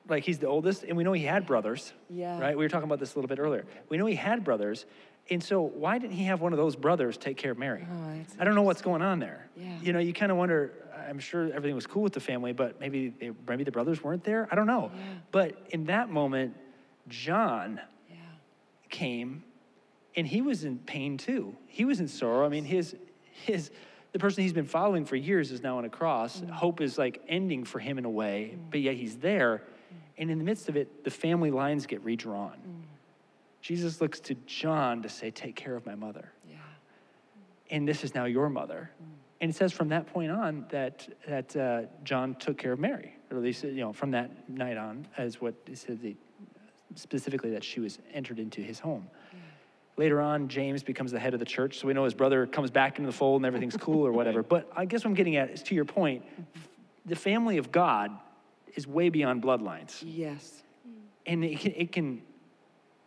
Like 0.08 0.24
he's 0.24 0.38
the 0.38 0.48
oldest, 0.48 0.82
and 0.82 0.96
we 0.96 1.04
know 1.04 1.12
he 1.12 1.24
had 1.24 1.46
brothers. 1.46 1.92
Yeah. 2.10 2.40
Right? 2.40 2.56
We 2.56 2.64
were 2.64 2.68
talking 2.68 2.88
about 2.88 2.98
this 2.98 3.14
a 3.14 3.18
little 3.18 3.28
bit 3.28 3.38
earlier. 3.38 3.66
We 3.88 3.98
know 3.98 4.06
he 4.06 4.16
had 4.16 4.42
brothers. 4.42 4.86
And 5.32 5.42
so 5.42 5.62
why 5.62 5.98
didn't 5.98 6.14
he 6.16 6.24
have 6.24 6.40
one 6.40 6.52
of 6.52 6.58
those 6.58 6.76
brothers 6.76 7.16
take 7.16 7.36
care 7.36 7.52
of 7.52 7.58
Mary? 7.58 7.86
Oh, 7.90 8.40
I 8.40 8.44
don't 8.44 8.54
know 8.54 8.62
what's 8.62 8.82
going 8.82 9.02
on 9.02 9.18
there. 9.18 9.48
Yeah. 9.56 9.78
You 9.82 9.92
know, 9.92 9.98
you 9.98 10.12
kind 10.12 10.30
of 10.30 10.38
wonder. 10.38 10.72
I'm 11.08 11.18
sure 11.18 11.52
everything 11.52 11.74
was 11.74 11.86
cool 11.86 12.02
with 12.02 12.12
the 12.12 12.20
family, 12.20 12.52
but 12.52 12.78
maybe 12.78 13.08
they, 13.08 13.32
maybe 13.48 13.64
the 13.64 13.72
brothers 13.72 14.02
weren't 14.04 14.24
there. 14.24 14.48
I 14.52 14.54
don't 14.54 14.66
know. 14.66 14.90
Yeah. 14.94 15.02
But 15.32 15.66
in 15.70 15.86
that 15.86 16.10
moment, 16.10 16.56
John 17.08 17.80
Yeah. 18.08 18.16
came, 18.88 19.42
and 20.14 20.26
he 20.26 20.42
was 20.42 20.64
in 20.64 20.78
pain 20.78 21.16
too. 21.16 21.56
He 21.66 21.84
was 21.84 21.98
in 21.98 22.08
sorrow. 22.08 22.46
I 22.46 22.48
mean, 22.48 22.64
his 22.64 22.94
his 23.44 23.70
the 24.12 24.18
person 24.18 24.42
he's 24.42 24.52
been 24.52 24.66
following 24.66 25.04
for 25.06 25.16
years 25.16 25.50
is 25.50 25.62
now 25.62 25.78
on 25.78 25.84
a 25.84 25.90
cross. 25.90 26.40
Mm. 26.40 26.50
Hope 26.50 26.80
is 26.80 26.98
like 26.98 27.22
ending 27.28 27.64
for 27.64 27.78
him 27.78 27.98
in 27.98 28.04
a 28.04 28.10
way, 28.10 28.54
mm. 28.54 28.70
but 28.70 28.80
yet 28.80 28.94
he's 28.94 29.16
there. 29.16 29.62
Mm. 29.62 29.96
And 30.18 30.30
in 30.30 30.38
the 30.38 30.44
midst 30.44 30.68
of 30.68 30.76
it, 30.76 31.04
the 31.04 31.10
family 31.10 31.50
lines 31.50 31.86
get 31.86 32.04
redrawn. 32.04 32.58
Mm. 32.58 32.91
Mm. 33.62 33.66
Jesus 33.66 34.00
looks 34.00 34.20
to 34.20 34.34
John 34.46 35.02
to 35.02 35.08
say, 35.08 35.30
"Take 35.30 35.56
care 35.56 35.76
of 35.76 35.86
my 35.86 35.94
mother." 35.94 36.32
Yeah. 36.48 36.56
and 37.70 37.86
this 37.88 38.04
is 38.04 38.14
now 38.14 38.24
your 38.26 38.48
mother. 38.50 38.90
And 39.40 39.50
it 39.50 39.56
says 39.56 39.72
from 39.72 39.88
that 39.88 40.06
point 40.06 40.30
on 40.30 40.66
that 40.70 41.08
that 41.26 41.56
uh, 41.56 41.82
John 42.04 42.34
took 42.36 42.58
care 42.58 42.72
of 42.72 42.78
Mary, 42.78 43.16
or 43.30 43.36
at 43.38 43.42
least 43.42 43.64
you 43.64 43.80
know 43.80 43.92
from 43.92 44.10
that 44.12 44.48
night 44.48 44.76
on, 44.76 45.06
as 45.16 45.40
what 45.40 45.54
it 45.66 45.78
said 45.78 46.00
the, 46.00 46.14
specifically 46.94 47.50
that 47.50 47.64
she 47.64 47.80
was 47.80 47.98
entered 48.12 48.38
into 48.38 48.60
his 48.60 48.78
home. 48.78 49.08
Later 49.98 50.20
on, 50.22 50.48
James 50.48 50.82
becomes 50.82 51.12
the 51.12 51.18
head 51.20 51.34
of 51.34 51.38
the 51.40 51.44
church, 51.46 51.78
so 51.78 51.86
we 51.86 51.92
know 51.92 52.04
his 52.04 52.14
brother 52.14 52.46
comes 52.46 52.70
back 52.70 52.98
into 52.98 53.10
the 53.10 53.16
fold 53.16 53.40
and 53.40 53.46
everything's 53.46 53.76
cool 53.76 54.06
or 54.06 54.12
whatever. 54.12 54.42
But 54.54 54.70
I 54.74 54.86
guess 54.86 55.04
what 55.04 55.10
I'm 55.10 55.14
getting 55.14 55.36
at 55.36 55.50
is 55.50 55.62
to 55.64 55.74
your 55.74 55.84
point, 55.84 56.24
the 57.04 57.14
family 57.16 57.58
of 57.58 57.70
God 57.70 58.10
is 58.74 58.86
way 58.86 59.10
beyond 59.10 59.42
bloodlines 59.42 60.02
Yes. 60.02 60.62
and 61.26 61.44
it 61.44 61.58
can, 61.60 61.72
it 61.76 61.92
can 61.92 62.22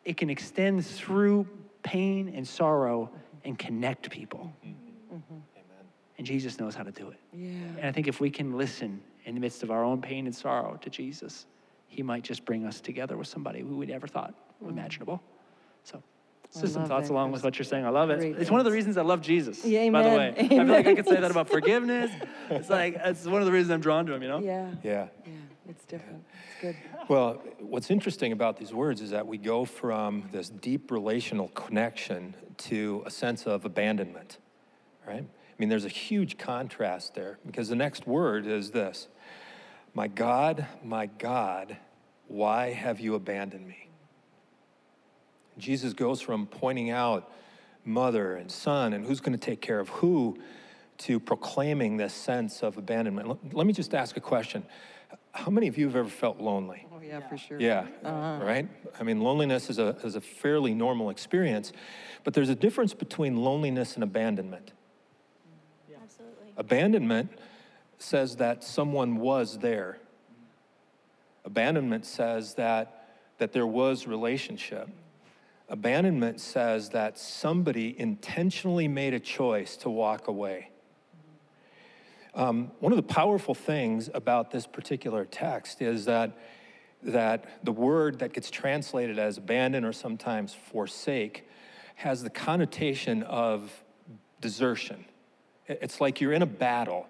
it 0.06 0.18
can 0.18 0.30
extend 0.30 0.86
through 0.86 1.48
pain 1.84 2.32
and 2.34 2.48
sorrow 2.48 3.10
and 3.44 3.60
connect 3.60 4.10
people 4.10 4.54
mm-hmm. 4.66 5.36
and 6.18 6.26
jesus 6.26 6.60
knows 6.60 6.76
how 6.76 6.84
to 6.84 6.92
do 6.92 7.10
it 7.10 7.20
Yeah. 7.34 7.50
and 7.50 7.86
i 7.86 7.92
think 7.92 8.08
if 8.08 8.20
we 8.20 8.30
can 8.30 8.58
listen 8.58 9.02
in 9.26 9.36
the 9.36 9.42
midst 9.42 9.64
of 9.64 9.72
our 9.72 9.84
own 9.84 10.02
pain 10.02 10.26
and 10.26 10.36
sorrow 10.36 10.78
to 10.82 10.90
jesus 10.90 11.46
he 11.88 12.02
might 12.02 12.24
just 12.24 12.46
bring 12.46 12.66
us 12.66 12.82
together 12.82 13.18
with 13.18 13.28
somebody 13.28 13.62
who 13.62 13.78
we 13.78 13.86
never 13.86 14.08
thought 14.08 14.34
mm. 14.64 14.70
imaginable 14.70 15.22
so 15.84 16.02
just 16.62 16.74
some 16.74 16.86
thoughts 16.86 17.08
that, 17.08 17.14
along 17.14 17.32
with 17.32 17.44
what 17.44 17.58
you're 17.58 17.66
saying. 17.66 17.86
I 17.86 17.90
love 17.90 18.10
it. 18.10 18.20
Great 18.20 18.38
it's 18.38 18.50
one 18.50 18.60
of 18.60 18.66
the 18.66 18.72
reasons 18.72 18.98
I 18.98 19.02
love 19.02 19.22
Jesus. 19.22 19.66
Yeah, 19.66 19.82
amen. 19.82 20.04
By 20.04 20.10
the 20.10 20.18
way, 20.18 20.36
amen. 20.38 20.46
I 20.46 20.48
feel 20.48 20.76
like 20.76 20.88
I 20.88 20.96
could 20.96 21.08
say 21.08 21.20
that 21.20 21.32
about 21.32 21.50
forgiveness. 21.50 22.12
It's 22.50 22.70
like 22.70 22.96
it's 23.04 23.26
one 23.26 23.42
of 23.42 23.46
the 23.46 23.52
reasons 23.52 23.72
I'm 23.72 23.82
drawn 23.82 24.06
to 24.06 24.14
him. 24.14 24.22
You 24.22 24.30
know. 24.30 24.40
Yeah. 24.40 24.72
Yeah. 24.84 25.08
Yeah. 25.26 25.34
It's 25.68 25.86
different. 25.86 26.24
It's 26.52 26.62
good. 26.62 26.76
Well, 27.08 27.42
what's 27.60 27.90
interesting 27.90 28.32
about 28.32 28.58
these 28.58 28.74
words 28.74 29.02
is 29.02 29.10
that 29.12 29.26
we 29.26 29.38
go 29.38 29.66
from 29.66 30.30
this 30.32 30.50
deep 30.50 30.92
relational 30.92 31.48
connection 31.50 32.36
to 32.58 33.04
a 33.06 33.12
sense 33.12 33.46
of 33.46 33.66
abandonment, 33.66 34.38
right? 35.08 35.24
I 35.24 35.54
mean, 35.58 35.70
there's 35.70 35.86
a 35.86 35.90
huge 35.90 36.38
contrast 36.38 37.16
there 37.16 37.40
because 37.46 37.70
the 37.70 37.76
next 37.76 38.06
word 38.06 38.46
is 38.46 38.72
this 38.72 39.08
My 39.94 40.08
God, 40.08 40.68
my 40.84 41.08
God, 41.08 41.78
why 42.28 42.74
have 42.74 43.00
you 43.00 43.16
abandoned 43.16 43.68
me? 43.68 43.90
Jesus 45.58 45.94
goes 45.94 46.22
from 46.22 46.48
pointing 46.48 46.90
out 46.90 47.32
mother 47.86 48.36
and 48.36 48.52
son 48.52 48.94
and 48.94 49.06
who's 49.06 49.22
going 49.22 49.38
to 49.38 49.44
take 49.44 49.62
care 49.62 49.80
of 49.80 49.90
who 49.90 50.38
to 50.98 51.20
proclaiming 51.20 51.98
this 51.98 52.14
sense 52.14 52.64
of 52.64 52.78
abandonment. 52.78 53.54
Let- 53.54 53.68
me 53.68 53.74
just 53.74 53.94
ask 53.94 54.18
a 54.18 54.22
question. 54.22 54.64
How 55.36 55.52
many 55.52 55.68
of 55.68 55.78
you 55.78 55.86
have 55.86 55.98
ever 55.98 56.10
felt 56.10 56.40
lonely? 56.40 56.88
Oh, 56.94 57.02
yeah, 57.02 57.20
for 57.28 57.38
sure. 57.38 57.60
Yeah, 57.60 57.88
uh-huh. 58.04 58.44
right? 58.44 58.68
I 58.98 59.04
mean, 59.04 59.20
loneliness 59.20 59.70
is 59.70 59.80
a, 59.80 59.90
is 60.04 60.16
a 60.16 60.22
fairly 60.22 60.74
normal 60.74 61.10
experience, 61.10 61.74
but 62.24 62.34
there's 62.34 62.50
a 62.50 62.56
difference 62.56 62.94
between 62.94 63.36
loneliness 63.36 63.96
and 63.96 64.04
abandonment. 64.04 64.72
Absolutely. 66.02 66.54
Abandonment 66.56 67.32
says 67.98 68.38
that 68.38 68.64
someone 68.64 69.18
was 69.18 69.60
there. 69.60 69.98
Abandonment 71.44 72.06
says 72.06 72.54
that, 72.54 73.10
that 73.38 73.52
there 73.52 73.68
was 73.68 74.08
relationship. 74.08 74.88
Abandonment 75.68 76.40
says 76.40 76.90
that 76.90 77.20
somebody 77.20 78.00
intentionally 78.00 78.88
made 78.88 79.14
a 79.14 79.20
choice 79.20 79.76
to 79.78 79.90
walk 79.90 80.30
away. 80.30 80.70
Um, 82.36 82.72
one 82.80 82.92
of 82.92 82.98
the 82.98 83.04
powerful 83.04 83.56
things 83.56 84.10
about 84.14 84.52
this 84.52 84.68
particular 84.68 85.24
text 85.24 85.82
is 85.82 86.04
that, 86.06 86.38
that 87.02 87.64
the 87.64 87.72
word 87.72 88.20
that 88.20 88.34
gets 88.34 88.52
translated 88.52 89.18
as 89.18 89.38
abandon 89.38 89.86
or 89.86 89.94
sometimes 89.94 90.54
forsake 90.54 91.48
has 91.96 92.24
the 92.24 92.30
connotation 92.30 93.24
of 93.24 93.72
desertion. 94.42 95.06
It's 95.68 96.02
like 96.02 96.20
you're 96.20 96.34
in 96.34 96.42
a 96.42 96.46
battle, 96.46 97.08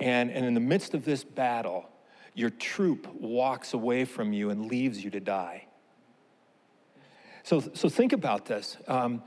and, 0.00 0.32
and 0.32 0.44
in 0.44 0.54
the 0.54 0.60
midst 0.60 0.94
of 0.94 1.04
this 1.04 1.22
battle, 1.22 1.88
your 2.34 2.50
troop 2.50 3.06
walks 3.14 3.72
away 3.72 4.04
from 4.04 4.32
you 4.32 4.50
and 4.50 4.66
leaves 4.66 5.04
you 5.04 5.10
to 5.10 5.20
die. 5.20 5.66
So, 7.44 7.60
so 7.60 7.88
think 7.88 8.12
about 8.12 8.46
this 8.46 8.76
um, 8.88 9.22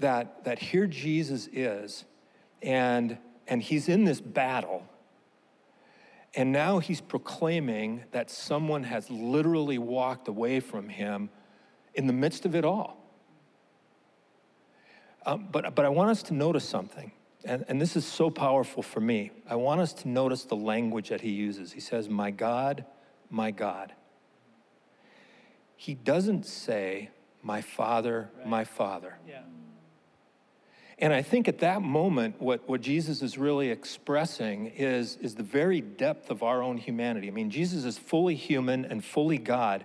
that, 0.00 0.44
that 0.44 0.58
here 0.58 0.86
Jesus 0.86 1.48
is, 1.50 2.04
and, 2.60 3.16
and 3.48 3.62
he's 3.62 3.88
in 3.88 4.04
this 4.04 4.20
battle, 4.20 4.86
and 6.34 6.52
now 6.52 6.78
he's 6.78 7.00
proclaiming 7.00 8.04
that 8.10 8.30
someone 8.30 8.84
has 8.84 9.10
literally 9.10 9.78
walked 9.78 10.28
away 10.28 10.60
from 10.60 10.88
him 10.88 11.30
in 11.94 12.06
the 12.06 12.12
midst 12.12 12.44
of 12.44 12.54
it 12.54 12.64
all. 12.64 13.02
Um, 15.24 15.48
but, 15.50 15.74
but 15.74 15.84
I 15.84 15.88
want 15.88 16.10
us 16.10 16.22
to 16.24 16.34
notice 16.34 16.68
something, 16.68 17.10
and, 17.44 17.64
and 17.68 17.80
this 17.80 17.96
is 17.96 18.04
so 18.04 18.30
powerful 18.30 18.82
for 18.82 19.00
me. 19.00 19.32
I 19.48 19.56
want 19.56 19.80
us 19.80 19.92
to 19.94 20.08
notice 20.08 20.44
the 20.44 20.56
language 20.56 21.08
that 21.08 21.20
he 21.20 21.30
uses. 21.30 21.72
He 21.72 21.80
says, 21.80 22.08
My 22.08 22.30
God, 22.30 22.84
my 23.30 23.50
God. 23.50 23.92
He 25.74 25.94
doesn't 25.94 26.46
say, 26.46 27.10
My 27.42 27.60
Father, 27.60 28.30
my 28.44 28.64
Father. 28.64 29.18
Yeah. 29.26 29.40
And 30.98 31.12
I 31.12 31.20
think 31.20 31.46
at 31.46 31.58
that 31.58 31.82
moment, 31.82 32.40
what, 32.40 32.66
what 32.68 32.80
Jesus 32.80 33.20
is 33.20 33.36
really 33.36 33.68
expressing 33.68 34.68
is, 34.68 35.18
is 35.20 35.34
the 35.34 35.42
very 35.42 35.82
depth 35.82 36.30
of 36.30 36.42
our 36.42 36.62
own 36.62 36.78
humanity. 36.78 37.28
I 37.28 37.32
mean, 37.32 37.50
Jesus 37.50 37.84
is 37.84 37.98
fully 37.98 38.34
human 38.34 38.86
and 38.86 39.04
fully 39.04 39.36
God. 39.36 39.84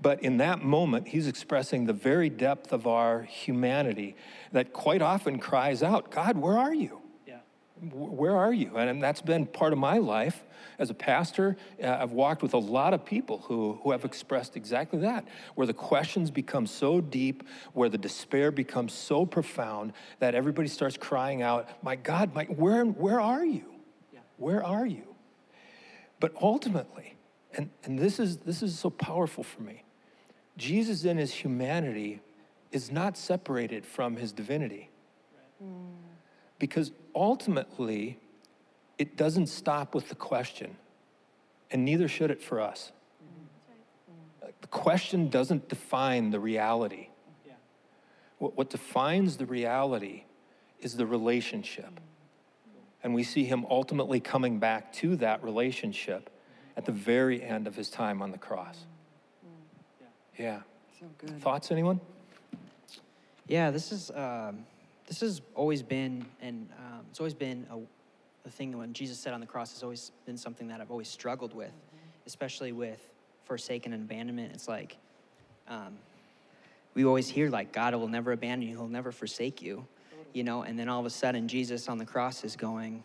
But 0.00 0.22
in 0.22 0.38
that 0.38 0.62
moment, 0.62 1.08
he's 1.08 1.26
expressing 1.26 1.84
the 1.84 1.92
very 1.92 2.30
depth 2.30 2.72
of 2.72 2.86
our 2.86 3.22
humanity 3.22 4.16
that 4.52 4.72
quite 4.72 5.02
often 5.02 5.38
cries 5.38 5.82
out, 5.82 6.10
God, 6.10 6.38
where 6.38 6.56
are 6.56 6.72
you? 6.72 7.02
Yeah. 7.26 7.40
Where 7.82 8.36
are 8.36 8.52
you? 8.52 8.76
And 8.76 9.02
that's 9.02 9.20
been 9.20 9.44
part 9.44 9.72
of 9.72 9.78
my 9.78 9.98
life 9.98 10.44
as 10.78 10.90
a 10.90 10.94
pastor. 10.94 11.56
Uh, 11.82 11.96
I've 12.00 12.12
walked 12.12 12.42
with 12.42 12.54
a 12.54 12.58
lot 12.58 12.94
of 12.94 13.04
people 13.04 13.38
who, 13.38 13.78
who 13.82 13.92
have 13.92 14.04
expressed 14.04 14.56
exactly 14.56 15.00
that, 15.00 15.26
where 15.54 15.66
the 15.66 15.74
questions 15.74 16.30
become 16.30 16.66
so 16.66 17.00
deep, 17.00 17.42
where 17.72 17.88
the 17.88 17.98
despair 17.98 18.50
becomes 18.50 18.92
so 18.92 19.26
profound 19.26 19.92
that 20.20 20.34
everybody 20.34 20.68
starts 20.68 20.96
crying 20.96 21.42
out, 21.42 21.68
My 21.82 21.96
God, 21.96 22.34
my, 22.34 22.44
where, 22.44 22.84
where 22.84 23.20
are 23.20 23.44
you? 23.44 23.64
Where 24.36 24.64
are 24.64 24.86
you? 24.86 25.14
But 26.20 26.32
ultimately, 26.40 27.16
and, 27.54 27.70
and 27.84 27.98
this, 27.98 28.18
is, 28.18 28.38
this 28.38 28.62
is 28.62 28.78
so 28.78 28.90
powerful 28.90 29.42
for 29.42 29.62
me, 29.62 29.84
Jesus 30.56 31.04
in 31.04 31.16
his 31.16 31.32
humanity 31.32 32.20
is 32.72 32.90
not 32.90 33.16
separated 33.16 33.86
from 33.86 34.16
his 34.16 34.32
divinity. 34.32 34.90
Because 36.58 36.92
ultimately, 37.14 38.18
it 38.98 39.16
doesn't 39.16 39.46
stop 39.46 39.94
with 39.94 40.08
the 40.08 40.14
question, 40.14 40.76
and 41.70 41.84
neither 41.84 42.08
should 42.08 42.30
it 42.30 42.42
for 42.42 42.60
us. 42.60 42.92
The 44.60 44.66
question 44.66 45.28
doesn't 45.28 45.68
define 45.68 46.30
the 46.30 46.40
reality. 46.40 47.08
What, 48.38 48.56
what 48.56 48.70
defines 48.70 49.36
the 49.36 49.46
reality 49.46 50.24
is 50.80 50.96
the 50.96 51.06
relationship. 51.06 52.00
And 53.02 53.14
we 53.14 53.22
see 53.22 53.44
him 53.44 53.66
ultimately 53.70 54.20
coming 54.20 54.58
back 54.58 54.92
to 54.94 55.16
that 55.16 55.42
relationship 55.42 56.30
at 56.76 56.84
the 56.84 56.92
very 56.92 57.42
end 57.42 57.66
of 57.66 57.74
his 57.74 57.90
time 57.90 58.22
on 58.22 58.30
the 58.30 58.38
cross. 58.38 58.86
Yeah. 60.38 60.60
So 60.98 61.06
good. 61.18 61.40
Thoughts, 61.40 61.70
anyone? 61.70 62.00
Yeah, 63.48 63.70
this 63.70 63.92
is 63.92 64.10
um, 64.12 64.64
this 65.06 65.20
has 65.20 65.40
always 65.54 65.82
been, 65.82 66.24
and 66.40 66.68
um, 66.78 67.00
it's 67.10 67.18
always 67.18 67.34
been 67.34 67.66
a, 67.70 67.78
a 68.48 68.50
thing 68.50 68.76
when 68.76 68.92
Jesus 68.92 69.18
said 69.18 69.32
on 69.32 69.40
the 69.40 69.46
cross 69.46 69.72
has 69.72 69.82
always 69.82 70.10
been 70.26 70.36
something 70.36 70.68
that 70.68 70.80
I've 70.80 70.90
always 70.90 71.08
struggled 71.08 71.54
with, 71.54 71.72
especially 72.26 72.72
with 72.72 73.00
forsaken 73.44 73.92
and 73.92 74.02
abandonment. 74.04 74.52
It's 74.54 74.66
like 74.66 74.96
um, 75.68 75.98
we 76.94 77.04
always 77.04 77.28
hear 77.28 77.50
like 77.50 77.72
God 77.72 77.94
will 77.94 78.08
never 78.08 78.32
abandon 78.32 78.68
you; 78.68 78.76
He'll 78.76 78.88
never 78.88 79.12
forsake 79.12 79.62
you, 79.62 79.86
you 80.32 80.42
know. 80.42 80.62
And 80.62 80.78
then 80.78 80.88
all 80.88 81.00
of 81.00 81.06
a 81.06 81.10
sudden, 81.10 81.46
Jesus 81.46 81.88
on 81.88 81.98
the 81.98 82.04
cross 82.04 82.42
is 82.42 82.56
going, 82.56 83.04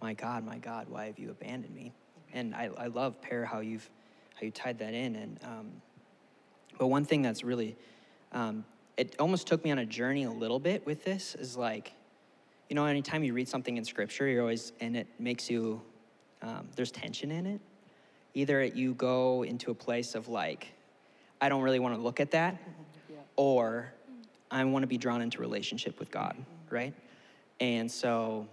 "My 0.00 0.14
God, 0.14 0.44
my 0.44 0.58
God, 0.58 0.88
why 0.88 1.06
have 1.06 1.18
you 1.18 1.30
abandoned 1.30 1.74
me?" 1.74 1.92
And 2.32 2.54
I, 2.54 2.70
I 2.76 2.86
love 2.86 3.20
Pear 3.20 3.44
how 3.44 3.60
you've 3.60 3.88
how 4.34 4.46
you 4.46 4.50
tied 4.50 4.78
that 4.78 4.94
in, 4.94 5.14
and 5.14 5.38
um, 5.44 5.82
but 6.78 6.86
one 6.86 7.04
thing 7.04 7.20
that's 7.20 7.44
really, 7.44 7.76
um, 8.32 8.64
it 8.96 9.14
almost 9.18 9.46
took 9.46 9.62
me 9.62 9.70
on 9.70 9.78
a 9.78 9.84
journey 9.84 10.24
a 10.24 10.30
little 10.30 10.58
bit 10.58 10.86
with 10.86 11.04
this 11.04 11.34
is 11.34 11.54
like, 11.54 11.92
you 12.70 12.76
know, 12.76 12.86
anytime 12.86 13.24
you 13.24 13.34
read 13.34 13.48
something 13.48 13.76
in 13.76 13.84
scripture, 13.84 14.28
you're 14.28 14.42
always, 14.42 14.72
and 14.80 14.96
it 14.96 15.08
makes 15.18 15.50
you, 15.50 15.82
um, 16.40 16.68
there's 16.76 16.92
tension 16.92 17.32
in 17.32 17.44
it. 17.44 17.60
Either 18.32 18.64
you 18.64 18.94
go 18.94 19.42
into 19.42 19.72
a 19.72 19.74
place 19.74 20.14
of 20.14 20.28
like, 20.28 20.68
I 21.40 21.48
don't 21.48 21.62
really 21.62 21.80
want 21.80 21.96
to 21.96 22.00
look 22.00 22.20
at 22.20 22.30
that, 22.30 22.56
or 23.34 23.92
I 24.52 24.62
want 24.64 24.84
to 24.84 24.86
be 24.86 24.98
drawn 24.98 25.20
into 25.20 25.40
relationship 25.40 25.98
with 25.98 26.12
God, 26.12 26.36
right? 26.70 26.94
And 27.58 27.90
so 27.90 28.46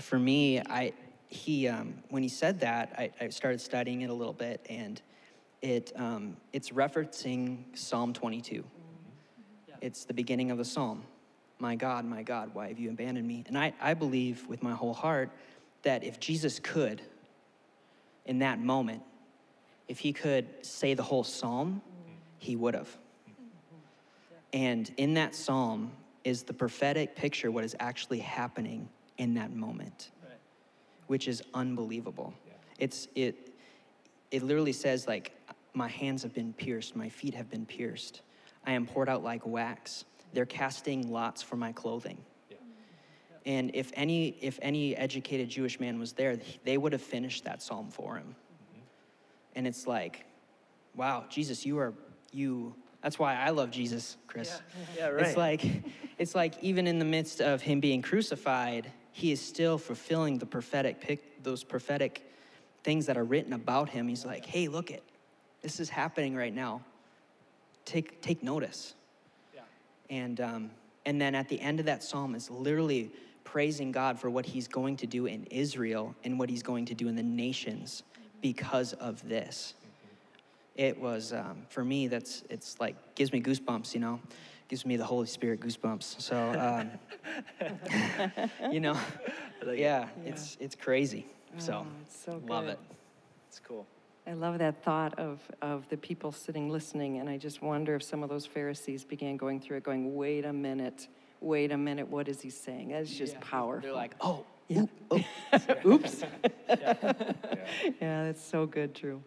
for 0.00 0.18
me, 0.18 0.58
I, 0.58 0.92
he, 1.28 1.68
um, 1.68 1.94
when 2.08 2.24
he 2.24 2.28
said 2.28 2.58
that, 2.60 2.92
I, 2.98 3.10
I 3.24 3.28
started 3.28 3.60
studying 3.60 4.02
it 4.02 4.10
a 4.10 4.14
little 4.14 4.32
bit 4.32 4.66
and 4.68 5.00
it, 5.62 5.92
um, 5.94 6.36
it's 6.52 6.70
referencing 6.70 7.66
Psalm 7.78 8.12
22. 8.12 8.64
It's 9.80 10.06
the 10.06 10.14
beginning 10.14 10.50
of 10.50 10.58
the 10.58 10.64
psalm. 10.64 11.04
My 11.62 11.76
God, 11.76 12.04
my 12.04 12.24
God, 12.24 12.50
why 12.54 12.66
have 12.66 12.80
you 12.80 12.90
abandoned 12.90 13.28
me? 13.28 13.44
And 13.46 13.56
I, 13.56 13.72
I 13.80 13.94
believe 13.94 14.44
with 14.48 14.64
my 14.64 14.72
whole 14.72 14.92
heart 14.92 15.30
that 15.84 16.02
if 16.02 16.18
Jesus 16.18 16.58
could, 16.58 17.00
in 18.26 18.40
that 18.40 18.58
moment, 18.58 19.00
if 19.86 20.00
he 20.00 20.12
could 20.12 20.48
say 20.62 20.94
the 20.94 21.04
whole 21.04 21.22
psalm, 21.22 21.80
he 22.38 22.56
would 22.56 22.74
have. 22.74 22.88
And 24.52 24.90
in 24.96 25.14
that 25.14 25.36
psalm 25.36 25.92
is 26.24 26.42
the 26.42 26.52
prophetic 26.52 27.14
picture, 27.14 27.52
what 27.52 27.62
is 27.62 27.76
actually 27.78 28.18
happening 28.18 28.88
in 29.18 29.34
that 29.34 29.54
moment, 29.54 30.10
which 31.06 31.28
is 31.28 31.44
unbelievable. 31.54 32.34
It's, 32.80 33.06
it, 33.14 33.54
it 34.32 34.42
literally 34.42 34.72
says, 34.72 35.06
like, 35.06 35.30
my 35.74 35.88
hands 35.88 36.24
have 36.24 36.34
been 36.34 36.54
pierced, 36.54 36.96
my 36.96 37.08
feet 37.08 37.34
have 37.34 37.48
been 37.48 37.66
pierced. 37.66 38.22
I 38.66 38.72
am 38.72 38.84
poured 38.84 39.08
out 39.08 39.22
like 39.22 39.46
wax. 39.46 40.04
They're 40.32 40.46
casting 40.46 41.10
lots 41.10 41.42
for 41.42 41.56
my 41.56 41.72
clothing. 41.72 42.18
And 43.44 43.72
if 43.74 43.90
any, 43.94 44.36
if 44.40 44.58
any 44.62 44.96
educated 44.96 45.48
Jewish 45.48 45.80
man 45.80 45.98
was 45.98 46.12
there, 46.12 46.38
they 46.64 46.78
would 46.78 46.92
have 46.92 47.02
finished 47.02 47.44
that 47.44 47.62
psalm 47.62 47.90
for 47.90 48.16
him. 48.16 48.28
Mm-hmm. 48.28 48.80
And 49.56 49.66
it's 49.66 49.86
like, 49.86 50.26
wow, 50.94 51.24
Jesus, 51.28 51.66
you 51.66 51.78
are, 51.78 51.92
you, 52.32 52.74
that's 53.02 53.18
why 53.18 53.34
I 53.34 53.50
love 53.50 53.70
Jesus, 53.70 54.16
Chris. 54.26 54.60
Yeah, 54.96 55.08
right. 55.08 55.26
It's 55.26 55.36
like, 55.36 55.64
it's 56.18 56.34
like 56.34 56.54
even 56.62 56.86
in 56.86 56.98
the 56.98 57.04
midst 57.04 57.40
of 57.40 57.60
him 57.60 57.80
being 57.80 58.00
crucified, 58.00 58.92
he 59.10 59.32
is 59.32 59.40
still 59.40 59.76
fulfilling 59.76 60.38
the 60.38 60.46
prophetic, 60.46 61.00
pic, 61.00 61.42
those 61.42 61.64
prophetic 61.64 62.30
things 62.84 63.06
that 63.06 63.16
are 63.16 63.24
written 63.24 63.52
about 63.52 63.88
him. 63.88 64.06
He's 64.06 64.24
like, 64.24 64.46
hey, 64.46 64.68
look 64.68 64.90
it, 64.90 65.02
this 65.62 65.80
is 65.80 65.88
happening 65.88 66.36
right 66.36 66.54
now. 66.54 66.82
Take, 67.84 68.20
take 68.22 68.44
notice. 68.44 68.94
And, 70.12 70.40
um, 70.42 70.70
and 71.06 71.18
then 71.18 71.34
at 71.34 71.48
the 71.48 71.58
end 71.58 71.80
of 71.80 71.86
that 71.86 72.04
psalm 72.04 72.34
is 72.34 72.50
literally 72.50 73.10
praising 73.44 73.90
God 73.92 74.20
for 74.20 74.28
what 74.28 74.44
he's 74.44 74.68
going 74.68 74.96
to 74.98 75.06
do 75.06 75.24
in 75.24 75.44
Israel 75.44 76.14
and 76.22 76.38
what 76.38 76.50
he's 76.50 76.62
going 76.62 76.84
to 76.86 76.94
do 76.94 77.08
in 77.08 77.16
the 77.16 77.22
nations 77.22 78.02
because 78.42 78.92
of 78.94 79.26
this. 79.26 79.74
It 80.76 81.00
was, 81.00 81.32
um, 81.32 81.62
for 81.70 81.82
me, 81.82 82.08
that's, 82.08 82.44
it's 82.50 82.78
like, 82.78 83.14
gives 83.14 83.32
me 83.32 83.40
goosebumps, 83.40 83.94
you 83.94 84.00
know? 84.00 84.20
Gives 84.68 84.84
me 84.84 84.96
the 84.96 85.04
Holy 85.04 85.26
Spirit 85.26 85.60
goosebumps. 85.60 86.20
So, 86.20 86.36
um, 86.60 86.90
you 88.70 88.80
know, 88.80 88.96
yeah, 89.74 90.08
it's, 90.26 90.58
it's 90.60 90.74
crazy. 90.74 91.26
So, 91.56 91.86
Oh, 91.86 91.92
it's 92.02 92.22
so 92.22 92.42
love 92.46 92.66
good. 92.66 92.72
it. 92.72 92.78
It's 93.48 93.60
cool. 93.60 93.86
I 94.26 94.34
love 94.34 94.58
that 94.58 94.84
thought 94.84 95.18
of, 95.18 95.40
of 95.60 95.88
the 95.88 95.96
people 95.96 96.30
sitting 96.30 96.70
listening, 96.70 97.18
and 97.18 97.28
I 97.28 97.36
just 97.36 97.60
wonder 97.60 97.96
if 97.96 98.04
some 98.04 98.22
of 98.22 98.28
those 98.28 98.46
Pharisees 98.46 99.04
began 99.04 99.36
going 99.36 99.60
through 99.60 99.78
it, 99.78 99.82
going, 99.82 100.14
wait 100.14 100.44
a 100.44 100.52
minute, 100.52 101.08
wait 101.40 101.72
a 101.72 101.76
minute, 101.76 102.08
what 102.08 102.28
is 102.28 102.40
he 102.40 102.48
saying? 102.48 102.90
That's 102.90 103.10
just 103.10 103.40
powerful. 103.40 103.88
They're 103.88 103.96
like, 103.96 104.14
oh, 104.20 104.44
Yeah. 104.68 104.84
Oops. 105.84 106.22
yeah, 106.68 107.34
that's 108.00 108.42
so 108.42 108.64
good, 108.64 108.92
Drew. 108.92 109.22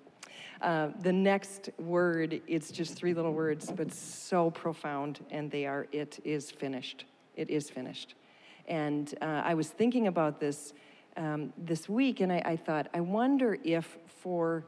Uh, 0.61 0.89
the 1.01 1.11
next 1.11 1.69
word, 1.77 2.41
it's 2.47 2.71
just 2.71 2.95
three 2.95 3.13
little 3.13 3.33
words, 3.33 3.71
but 3.75 3.93
so 3.93 4.49
profound, 4.49 5.19
and 5.29 5.51
they 5.51 5.65
are 5.65 5.87
it 5.91 6.19
is 6.23 6.49
finished. 6.49 7.03
It 7.35 7.49
is 7.49 7.69
finished. 7.69 8.15
And 8.67 9.13
uh, 9.21 9.41
I 9.43 9.53
was 9.55 9.67
thinking 9.67 10.07
about 10.07 10.39
this 10.39 10.73
um, 11.17 11.53
this 11.57 11.87
week, 11.87 12.21
and 12.21 12.31
I, 12.31 12.41
I 12.45 12.55
thought, 12.55 12.87
I 12.93 13.01
wonder 13.01 13.57
if 13.63 13.97
for 14.07 14.65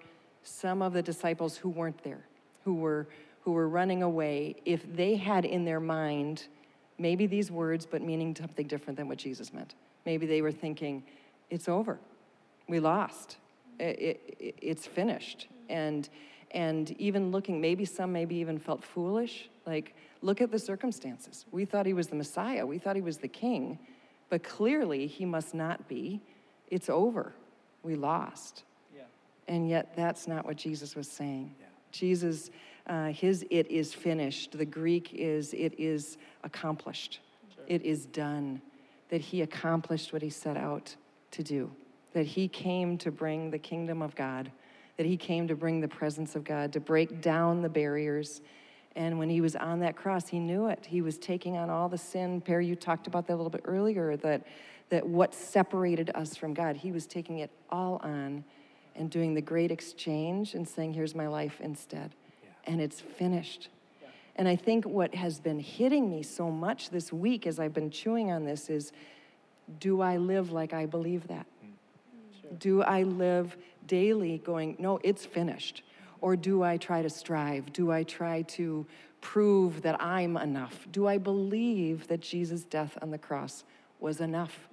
some 0.47 0.81
of 0.81 0.93
the 0.93 1.01
disciples 1.01 1.57
who 1.57 1.69
weren't 1.69 2.03
there, 2.03 2.25
who 2.63 2.75
were 2.75 3.07
who 3.47 3.53
were 3.53 3.69
running 3.69 4.03
away, 4.03 4.57
if 4.65 4.83
they 4.93 5.15
had 5.15 5.45
in 5.45 5.63
their 5.63 5.79
mind 5.79 6.47
maybe 6.97 7.27
these 7.27 7.49
words, 7.49 7.85
but 7.85 8.01
meaning 8.01 8.35
something 8.35 8.67
different 8.67 8.97
than 8.97 9.07
what 9.07 9.17
Jesus 9.17 9.53
meant. 9.53 9.73
Maybe 10.05 10.25
they 10.25 10.41
were 10.41 10.51
thinking, 10.51 11.01
it's 11.49 11.69
over. 11.69 11.97
We 12.67 12.81
lost. 12.81 13.37
It, 13.79 14.19
it, 14.37 14.55
it's 14.61 14.85
finished. 14.85 15.47
And, 15.69 16.09
and 16.51 16.91
even 16.99 17.31
looking, 17.31 17.61
maybe 17.61 17.85
some 17.85 18.11
maybe 18.11 18.35
even 18.35 18.59
felt 18.59 18.83
foolish. 18.83 19.49
Like, 19.65 19.95
look 20.21 20.41
at 20.41 20.51
the 20.51 20.59
circumstances. 20.59 21.45
We 21.49 21.63
thought 21.63 21.85
he 21.85 21.93
was 21.93 22.07
the 22.07 22.15
Messiah, 22.15 22.65
we 22.65 22.79
thought 22.79 22.97
he 22.97 23.01
was 23.01 23.19
the 23.19 23.29
king, 23.29 23.79
but 24.29 24.43
clearly 24.43 25.07
he 25.07 25.23
must 25.23 25.53
not 25.53 25.87
be. 25.87 26.19
It's 26.69 26.89
over. 26.89 27.31
We 27.81 27.95
lost. 27.95 28.63
And 29.47 29.69
yet, 29.69 29.95
that's 29.95 30.27
not 30.27 30.45
what 30.45 30.57
Jesus 30.57 30.95
was 30.95 31.09
saying. 31.09 31.55
Jesus, 31.91 32.51
uh, 32.87 33.07
his 33.07 33.45
it 33.49 33.69
is 33.71 33.93
finished. 33.93 34.57
The 34.57 34.65
Greek 34.65 35.13
is 35.13 35.53
it 35.53 35.73
is 35.77 36.17
accomplished. 36.43 37.19
It 37.67 37.83
is 37.83 38.05
done. 38.05 38.61
That 39.09 39.21
he 39.21 39.41
accomplished 39.41 40.11
what 40.11 40.21
he 40.21 40.29
set 40.29 40.57
out 40.57 40.95
to 41.31 41.43
do. 41.43 41.71
That 42.13 42.25
he 42.25 42.47
came 42.47 42.97
to 42.99 43.11
bring 43.11 43.51
the 43.51 43.57
kingdom 43.57 44.01
of 44.01 44.15
God. 44.15 44.51
That 44.97 45.05
he 45.05 45.15
came 45.15 45.47
to 45.47 45.55
bring 45.55 45.79
the 45.79 45.87
presence 45.87 46.35
of 46.35 46.43
God, 46.43 46.73
to 46.73 46.79
break 46.79 47.21
down 47.21 47.61
the 47.61 47.69
barriers. 47.69 48.41
And 48.95 49.19
when 49.19 49.29
he 49.29 49.41
was 49.41 49.55
on 49.55 49.79
that 49.81 49.95
cross, 49.95 50.27
he 50.27 50.39
knew 50.39 50.67
it. 50.67 50.85
He 50.85 51.01
was 51.01 51.17
taking 51.17 51.55
on 51.55 51.69
all 51.69 51.87
the 51.87 51.99
sin. 51.99 52.41
Perry, 52.41 52.65
you 52.65 52.75
talked 52.75 53.05
about 53.05 53.27
that 53.27 53.35
a 53.35 53.37
little 53.37 53.51
bit 53.51 53.61
earlier, 53.65 54.17
that, 54.17 54.47
that 54.89 55.05
what 55.07 55.35
separated 55.35 56.09
us 56.15 56.35
from 56.35 56.53
God, 56.53 56.75
he 56.75 56.91
was 56.91 57.05
taking 57.05 57.39
it 57.39 57.51
all 57.69 58.01
on 58.03 58.43
and 58.97 59.09
doing 59.09 59.33
the 59.33 59.41
great 59.41 59.71
exchange 59.71 60.53
and 60.53 60.67
saying, 60.67 60.93
Here's 60.93 61.15
my 61.15 61.27
life 61.27 61.59
instead. 61.61 62.15
And 62.65 62.81
it's 62.81 62.99
finished. 62.99 63.69
And 64.35 64.47
I 64.47 64.55
think 64.55 64.85
what 64.85 65.15
has 65.15 65.39
been 65.39 65.59
hitting 65.59 66.11
me 66.11 66.21
so 66.21 66.51
much 66.51 66.89
this 66.91 67.11
week 67.11 67.47
as 67.47 67.59
I've 67.59 67.73
been 67.73 67.89
chewing 67.89 68.31
on 68.31 68.45
this 68.45 68.69
is 68.69 68.91
do 69.79 70.01
I 70.01 70.17
live 70.17 70.51
like 70.51 70.73
I 70.73 70.85
believe 70.85 71.27
that? 71.27 71.45
Mm. 71.65 72.59
Do 72.59 72.83
I 72.83 73.03
live 73.03 73.57
daily 73.87 74.37
going, 74.39 74.75
no, 74.79 74.99
it's 75.03 75.25
finished? 75.25 75.83
Or 76.21 76.35
do 76.35 76.63
I 76.63 76.77
try 76.77 77.01
to 77.01 77.09
strive? 77.09 77.73
Do 77.73 77.91
I 77.91 78.03
try 78.03 78.43
to 78.43 78.85
prove 79.21 79.81
that 79.81 80.01
I'm 80.01 80.37
enough? 80.37 80.87
Do 80.91 81.07
I 81.07 81.17
believe 81.17 82.07
that 82.07 82.21
Jesus' 82.21 82.63
death 82.63 82.97
on 83.01 83.11
the 83.11 83.17
cross 83.17 83.63
was 83.99 84.21
enough? 84.21 84.67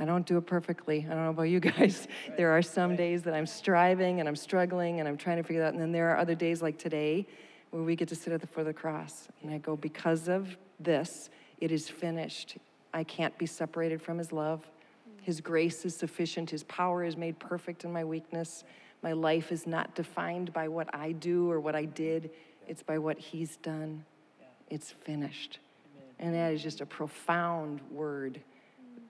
I 0.00 0.06
don't 0.06 0.24
do 0.24 0.38
it 0.38 0.46
perfectly. 0.46 1.06
I 1.06 1.12
don't 1.12 1.24
know 1.24 1.30
about 1.30 1.42
you 1.42 1.60
guys. 1.60 2.08
There 2.38 2.50
are 2.52 2.62
some 2.62 2.96
days 2.96 3.22
that 3.24 3.34
I'm 3.34 3.46
striving 3.46 4.18
and 4.18 4.26
I'm 4.26 4.34
struggling 4.34 4.98
and 4.98 5.06
I'm 5.06 5.18
trying 5.18 5.36
to 5.36 5.42
figure 5.42 5.62
it 5.62 5.66
out. 5.66 5.74
And 5.74 5.82
then 5.82 5.92
there 5.92 6.10
are 6.10 6.16
other 6.16 6.34
days 6.34 6.62
like 6.62 6.78
today 6.78 7.26
where 7.70 7.82
we 7.82 7.94
get 7.96 8.08
to 8.08 8.14
sit 8.14 8.32
at 8.32 8.40
the 8.40 8.46
foot 8.46 8.62
of 8.62 8.66
the 8.66 8.72
cross. 8.72 9.28
And 9.42 9.52
I 9.52 9.58
go, 9.58 9.76
because 9.76 10.26
of 10.26 10.56
this, 10.80 11.28
it 11.60 11.70
is 11.70 11.90
finished. 11.90 12.56
I 12.94 13.04
can't 13.04 13.36
be 13.36 13.44
separated 13.44 14.00
from 14.00 14.16
his 14.16 14.32
love. 14.32 14.66
His 15.20 15.42
grace 15.42 15.84
is 15.84 15.94
sufficient. 15.94 16.48
His 16.48 16.62
power 16.64 17.04
is 17.04 17.18
made 17.18 17.38
perfect 17.38 17.84
in 17.84 17.92
my 17.92 18.02
weakness. 18.02 18.64
My 19.02 19.12
life 19.12 19.52
is 19.52 19.66
not 19.66 19.94
defined 19.94 20.50
by 20.54 20.68
what 20.68 20.92
I 20.94 21.12
do 21.12 21.50
or 21.50 21.60
what 21.60 21.74
I 21.74 21.84
did, 21.84 22.30
it's 22.66 22.82
by 22.82 22.96
what 22.96 23.18
he's 23.18 23.56
done. 23.56 24.04
It's 24.70 24.92
finished. 24.92 25.58
And 26.18 26.34
that 26.34 26.54
is 26.54 26.62
just 26.62 26.80
a 26.80 26.86
profound 26.86 27.80
word 27.90 28.40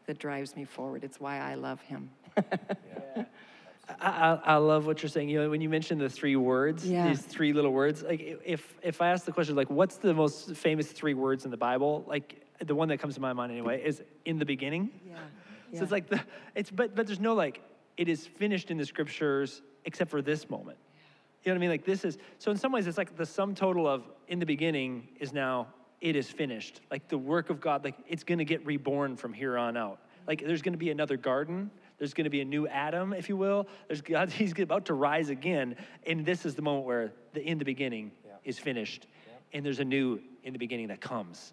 that 0.07 0.19
drives 0.19 0.57
me 0.57 0.65
forward. 0.65 1.05
It's 1.05 1.21
why 1.21 1.39
I 1.39 1.55
love 1.55 1.81
him. 1.83 2.11
I, 2.37 3.25
I, 4.01 4.39
I 4.45 4.57
love 4.57 4.87
what 4.87 5.03
you're 5.03 5.11
saying. 5.11 5.29
You 5.29 5.43
know, 5.43 5.51
when 5.51 5.61
you 5.61 5.69
mentioned 5.69 6.01
the 6.01 6.09
three 6.09 6.37
words, 6.37 6.87
Yeah. 6.87 7.09
these 7.09 7.23
three 7.23 7.53
little 7.53 7.73
words, 7.73 8.03
like 8.03 8.41
if 8.45 8.75
if 8.83 9.01
I 9.03 9.09
ask 9.09 9.25
the 9.25 9.33
question, 9.33 9.57
like, 9.57 9.71
what's 9.71 9.97
the 9.97 10.15
most 10.15 10.55
famous 10.55 10.89
three 10.93 11.15
words 11.15 11.45
in 11.45 11.51
the 11.51 11.57
Bible? 11.57 12.05
Like, 12.07 12.45
the 12.65 12.75
one 12.75 12.89
that 12.89 12.99
comes 12.99 13.15
to 13.17 13.21
my 13.21 13.33
mind 13.33 13.51
anyway 13.53 13.83
is 13.85 14.03
"in 14.25 14.39
the 14.39 14.45
beginning." 14.45 14.91
Yeah. 15.09 15.17
So 15.77 15.83
it's 15.83 15.93
like 15.93 16.09
the 16.09 16.21
it's 16.55 16.71
but 16.71 16.95
but 16.95 17.07
there's 17.07 17.21
no 17.21 17.35
like 17.35 17.63
it 17.97 18.09
is 18.09 18.27
finished 18.27 18.71
in 18.71 18.77
the 18.79 18.87
scriptures 18.87 19.63
except 19.85 20.11
for 20.11 20.23
this 20.23 20.49
moment. 20.51 20.79
You 21.43 21.51
know 21.51 21.55
what 21.55 21.59
I 21.59 21.61
mean? 21.63 21.71
Like 21.71 21.85
this 21.85 22.05
is 22.05 22.19
so 22.39 22.51
in 22.51 22.57
some 22.57 22.71
ways 22.73 22.87
it's 22.87 22.99
like 22.99 23.17
the 23.17 23.27
sum 23.27 23.55
total 23.55 23.87
of 23.89 24.05
in 24.29 24.39
the 24.39 24.47
beginning 24.47 25.09
is 25.19 25.33
now 25.33 25.69
it 26.01 26.17
is 26.17 26.31
finished. 26.31 26.81
Like 26.91 27.09
the 27.09 27.19
work 27.19 27.51
of 27.51 27.61
God, 27.61 27.85
like 27.85 27.97
it's 28.07 28.25
gonna 28.25 28.45
get 28.45 28.65
reborn 28.65 29.17
from 29.17 29.33
here 29.33 29.57
on 29.59 29.77
out. 29.77 29.99
Like 30.27 30.45
there's 30.45 30.63
gonna 30.63 30.77
be 30.77 30.91
another 30.91 31.17
garden. 31.17 31.71
There's 31.99 32.15
gonna 32.15 32.31
be 32.31 32.41
a 32.41 32.45
new 32.45 32.67
Adam, 32.67 33.13
if 33.13 33.29
you 33.29 33.37
will. 33.37 33.69
There's 33.89 34.01
God, 34.01 34.31
he's 34.33 34.59
about 34.59 34.87
to 34.87 34.95
rise 34.95 35.29
again. 35.29 35.77
And 36.07 36.25
this 36.25 36.47
is 36.47 36.55
the 36.55 36.63
moment 36.63 36.87
where 36.87 37.13
the 37.35 37.43
in 37.43 37.59
the 37.59 37.65
beginning 37.65 38.13
is 38.45 38.59
finished. 38.59 39.07
And 39.53 39.65
there's 39.65 39.81
a 39.81 39.85
new 39.85 40.21
in 40.45 40.53
the 40.53 40.59
beginning 40.59 40.89
that 40.89 41.01
comes. 41.01 41.53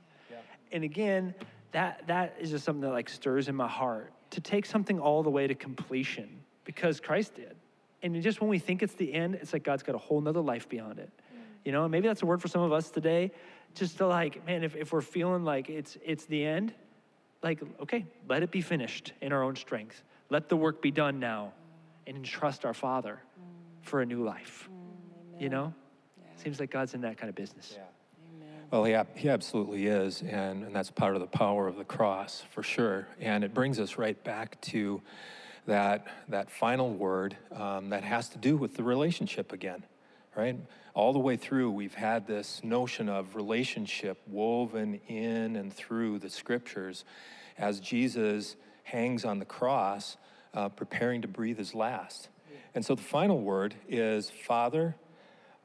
And 0.71 0.83
again, 0.83 1.33
that 1.71 2.03
that 2.07 2.35
is 2.39 2.51
just 2.51 2.65
something 2.65 2.81
that 2.81 2.91
like 2.91 3.09
stirs 3.09 3.47
in 3.47 3.55
my 3.55 3.67
heart 3.67 4.13
to 4.31 4.41
take 4.41 4.65
something 4.65 4.99
all 4.99 5.23
the 5.23 5.29
way 5.29 5.47
to 5.47 5.55
completion 5.55 6.41
because 6.63 6.99
Christ 6.99 7.35
did. 7.35 7.55
And 8.03 8.21
just 8.21 8.41
when 8.41 8.49
we 8.49 8.59
think 8.59 8.83
it's 8.83 8.93
the 8.93 9.11
end, 9.13 9.35
it's 9.35 9.53
like 9.53 9.63
God's 9.63 9.83
got 9.83 9.95
a 9.95 9.99
whole 9.99 10.21
nother 10.21 10.41
life 10.41 10.69
beyond 10.69 10.99
it. 10.99 11.09
You 11.67 11.73
know, 11.73 11.85
maybe 11.89 12.07
that's 12.07 12.21
a 12.21 12.25
word 12.25 12.41
for 12.41 12.47
some 12.47 12.61
of 12.61 12.71
us 12.71 12.89
today. 12.89 13.29
Just 13.75 13.97
to 13.97 14.07
like, 14.07 14.45
man, 14.47 14.63
if, 14.63 14.73
if 14.77 14.93
we're 14.93 15.01
feeling 15.01 15.43
like 15.43 15.69
it's 15.69 15.97
it's 16.01 16.23
the 16.23 16.45
end, 16.45 16.73
like, 17.43 17.59
okay, 17.81 18.05
let 18.29 18.41
it 18.41 18.51
be 18.51 18.61
finished 18.61 19.11
in 19.19 19.33
our 19.33 19.43
own 19.43 19.57
strength. 19.57 20.01
Let 20.29 20.47
the 20.47 20.55
work 20.55 20.81
be 20.81 20.91
done 20.91 21.19
now 21.19 21.51
and 22.07 22.15
entrust 22.15 22.63
our 22.63 22.73
Father 22.73 23.19
for 23.81 23.99
a 23.99 24.05
new 24.05 24.23
life. 24.23 24.69
You 25.37 25.49
know? 25.49 25.73
Seems 26.37 26.61
like 26.61 26.71
God's 26.71 26.93
in 26.93 27.01
that 27.01 27.17
kind 27.17 27.27
of 27.27 27.35
business. 27.35 27.73
Yeah. 27.75 27.83
Well, 28.71 28.85
he, 28.85 29.19
he 29.19 29.27
absolutely 29.27 29.87
is, 29.87 30.21
and, 30.21 30.63
and 30.63 30.73
that's 30.73 30.89
part 30.89 31.15
of 31.15 31.21
the 31.21 31.27
power 31.27 31.67
of 31.67 31.75
the 31.75 31.83
cross, 31.83 32.45
for 32.49 32.63
sure. 32.63 33.09
And 33.19 33.43
it 33.43 33.53
brings 33.53 33.77
us 33.77 33.97
right 33.97 34.23
back 34.23 34.61
to 34.61 35.01
that, 35.65 36.07
that 36.29 36.49
final 36.49 36.93
word 36.93 37.35
um, 37.53 37.89
that 37.89 38.05
has 38.05 38.29
to 38.29 38.37
do 38.37 38.55
with 38.55 38.75
the 38.75 38.83
relationship 38.83 39.51
again, 39.51 39.83
right? 40.37 40.55
All 40.93 41.13
the 41.13 41.19
way 41.19 41.35
through, 41.35 41.71
we've 41.71 41.95
had 41.95 42.27
this 42.27 42.61
notion 42.63 43.09
of 43.09 43.35
relationship 43.35 44.21
woven 44.27 45.01
in 45.07 45.55
and 45.55 45.73
through 45.73 46.19
the 46.19 46.29
scriptures 46.29 47.03
as 47.57 47.79
Jesus 47.79 48.55
hangs 48.83 49.25
on 49.25 49.39
the 49.39 49.45
cross, 49.45 50.15
uh, 50.53 50.69
preparing 50.69 51.23
to 51.23 51.27
breathe 51.27 51.57
his 51.57 51.73
last. 51.73 52.29
And 52.75 52.85
so 52.85 52.93
the 52.93 53.01
final 53.01 53.41
word 53.41 53.73
is 53.89 54.29
Father, 54.29 54.95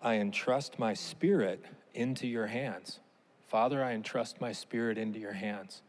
I 0.01 0.15
entrust 0.15 0.79
my 0.79 0.95
spirit 0.95 1.65
into 1.95 2.27
your 2.27 2.47
hands. 2.47 2.99
Father, 3.49 3.85
I 3.85 3.93
entrust 3.93 4.41
my 4.41 4.53
spirit 4.53 4.97
into 4.97 5.19
your 5.19 5.35
hands. 5.35 5.83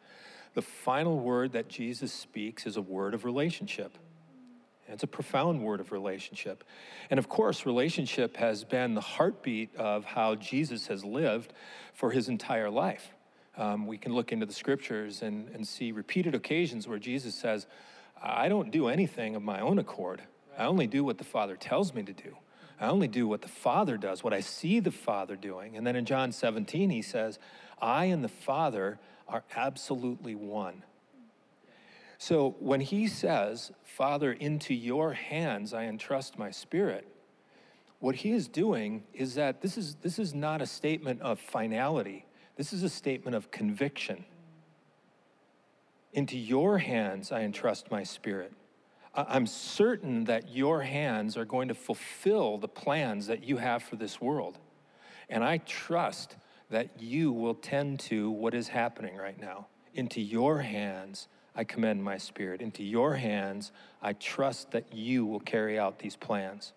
The 0.54 0.62
final 0.62 1.20
word 1.20 1.54
that 1.54 1.70
Jesus 1.70 2.12
speaks 2.12 2.68
is 2.68 2.76
a 2.76 2.82
word 2.82 3.14
of 3.14 3.24
relationship. 3.24 3.98
It's 4.94 5.04
a 5.04 5.08
profound 5.08 5.62
word 5.62 5.80
of 5.80 5.92
relationship. 5.92 6.64
And 7.10 7.18
of 7.18 7.28
course, 7.28 7.66
relationship 7.66 8.38
has 8.38 8.64
been 8.64 8.94
the 8.94 9.02
heartbeat 9.02 9.76
of 9.76 10.06
how 10.06 10.36
Jesus 10.36 10.88
has 10.88 11.04
lived 11.04 11.52
for 11.94 12.12
his 12.12 12.30
entire 12.30 12.70
life. 12.70 13.14
Um, 13.58 13.86
we 13.86 13.98
can 13.98 14.14
look 14.14 14.32
into 14.32 14.46
the 14.46 14.54
scriptures 14.54 15.22
and, 15.22 15.50
and 15.50 15.68
see 15.68 15.92
repeated 15.92 16.34
occasions 16.34 16.88
where 16.88 17.00
Jesus 17.00 17.36
says, 17.36 17.68
I 18.22 18.48
don't 18.48 18.72
do 18.72 18.88
anything 18.88 19.36
of 19.36 19.44
my 19.44 19.60
own 19.60 19.80
accord. 19.80 20.24
I 20.58 20.66
only 20.66 20.88
do 20.88 21.04
what 21.04 21.18
the 21.18 21.24
Father 21.24 21.56
tells 21.56 21.94
me 21.94 22.04
to 22.04 22.14
do. 22.14 22.38
I 22.80 22.88
only 22.88 23.08
do 23.08 23.28
what 23.28 23.42
the 23.42 23.48
Father 23.48 23.98
does, 23.98 24.24
what 24.24 24.34
I 24.34 24.40
see 24.40 24.80
the 24.80 24.92
Father 24.92 25.36
doing. 25.36 25.78
And 25.78 25.86
then 25.86 25.96
in 25.96 26.06
John 26.06 26.32
17, 26.32 26.90
he 26.90 27.02
says, 27.02 27.40
I 27.82 28.06
and 28.06 28.24
the 28.24 28.30
Father 28.30 29.00
are 29.28 29.44
absolutely 29.56 30.36
one. 30.36 30.84
So 32.24 32.56
when 32.60 32.80
he 32.80 33.08
says, 33.08 33.74
Father, 33.84 34.32
into 34.32 34.74
your 34.74 35.12
hands 35.12 35.74
I 35.74 35.84
entrust 35.84 36.40
my 36.40 36.52
spirit, 36.52 37.06
what 38.00 38.16
he 38.16 38.32
is 38.32 38.48
doing 38.48 39.04
is 39.14 39.36
that 39.36 39.62
this 39.62 39.78
is, 39.78 39.96
this 39.96 40.18
is 40.18 40.34
not 40.34 40.62
a 40.62 40.66
statement 40.66 41.22
of 41.22 41.38
finality, 41.38 42.26
this 42.56 42.72
is 42.72 42.82
a 42.82 42.88
statement 42.88 43.36
of 43.36 43.52
conviction. 43.52 44.24
Into 46.14 46.38
your 46.38 46.78
hands 46.78 47.34
I 47.34 47.42
entrust 47.42 47.92
my 47.92 48.04
spirit. 48.04 48.54
I'm 49.14 49.46
certain 49.46 50.24
that 50.24 50.48
your 50.48 50.84
hands 50.84 51.36
are 51.36 51.44
going 51.44 51.68
to 51.68 51.76
fulfill 51.76 52.58
the 52.58 52.70
plans 52.70 53.28
that 53.28 53.44
you 53.44 53.58
have 53.58 53.84
for 53.84 53.98
this 53.98 54.22
world. 54.22 54.60
And 55.28 55.44
I 55.44 55.58
trust 55.58 56.38
that 56.70 57.02
you 57.02 57.34
will 57.34 57.56
tend 57.56 58.00
to 58.12 58.32
what 58.32 58.54
is 58.54 58.70
happening 58.70 59.18
right 59.18 59.38
now. 59.42 59.68
Into 59.94 60.22
your 60.22 60.60
hands, 60.60 61.28
I 61.56 61.64
commend 61.64 62.04
my 62.04 62.18
spirit. 62.18 62.62
Into 62.62 62.84
your 62.84 63.16
hands, 63.16 63.72
I 64.02 64.14
trust 64.14 64.72
that 64.72 64.94
you 64.94 65.26
will 65.26 65.40
carry 65.40 65.78
out 65.78 66.00
these 66.00 66.16
plans. 66.16 66.74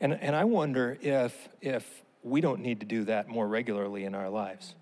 And, 0.00 0.12
and 0.12 0.36
I 0.36 0.44
wonder 0.44 0.98
if, 1.00 1.48
if 1.60 2.04
we 2.22 2.40
don't 2.40 2.60
need 2.60 2.80
to 2.80 2.86
do 2.86 3.04
that 3.04 3.28
more 3.28 3.48
regularly 3.48 4.04
in 4.04 4.14
our 4.14 4.28
lives. 4.28 4.74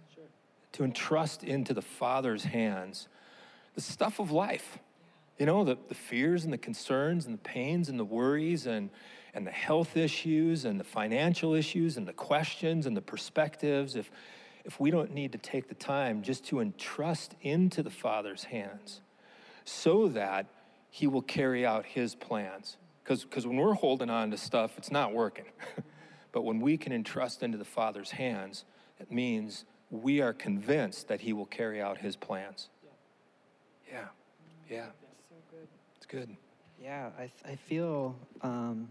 To 0.72 0.84
entrust 0.84 1.44
into 1.44 1.72
the 1.72 1.82
Father's 1.82 2.44
hands 2.44 3.08
the 3.76 3.80
stuff 3.80 4.18
of 4.18 4.32
life. 4.32 4.78
You 5.38 5.46
know, 5.46 5.64
the, 5.64 5.76
the 5.88 5.94
fears 5.94 6.44
and 6.44 6.52
the 6.52 6.58
concerns 6.58 7.26
and 7.26 7.34
the 7.34 7.42
pains 7.42 7.88
and 7.88 8.00
the 8.00 8.04
worries 8.04 8.66
and, 8.66 8.90
and 9.34 9.46
the 9.46 9.52
health 9.52 9.96
issues 9.96 10.64
and 10.64 10.80
the 10.80 10.84
financial 10.84 11.54
issues 11.54 11.98
and 11.98 12.08
the 12.08 12.14
questions 12.14 12.86
and 12.86 12.96
the 12.96 13.02
perspectives. 13.02 13.94
If, 13.94 14.10
if 14.66 14.80
we 14.80 14.90
don't 14.90 15.14
need 15.14 15.30
to 15.32 15.38
take 15.38 15.68
the 15.68 15.74
time 15.74 16.22
just 16.22 16.44
to 16.46 16.60
entrust 16.60 17.36
into 17.40 17.84
the 17.84 17.90
Father's 17.90 18.44
hands 18.44 19.00
so 19.64 20.08
that 20.08 20.46
He 20.90 21.06
will 21.06 21.22
carry 21.22 21.64
out 21.64 21.86
His 21.86 22.14
plans. 22.16 22.76
Because 23.04 23.46
when 23.46 23.56
we're 23.56 23.74
holding 23.74 24.10
on 24.10 24.32
to 24.32 24.36
stuff, 24.36 24.76
it's 24.76 24.90
not 24.90 25.14
working. 25.14 25.44
but 26.32 26.42
when 26.42 26.60
we 26.60 26.76
can 26.76 26.92
entrust 26.92 27.44
into 27.44 27.56
the 27.56 27.64
Father's 27.64 28.10
hands, 28.10 28.64
it 28.98 29.12
means 29.12 29.64
we 29.90 30.20
are 30.20 30.32
convinced 30.32 31.06
that 31.08 31.20
He 31.20 31.32
will 31.32 31.46
carry 31.46 31.80
out 31.80 31.98
His 31.98 32.16
plans. 32.16 32.68
Yeah, 33.88 34.06
yeah. 34.68 34.86
It's 35.96 36.06
good. 36.06 36.36
Yeah, 36.82 37.10
I, 37.16 37.20
th- 37.20 37.32
I 37.44 37.54
feel, 37.54 38.16
um, 38.42 38.88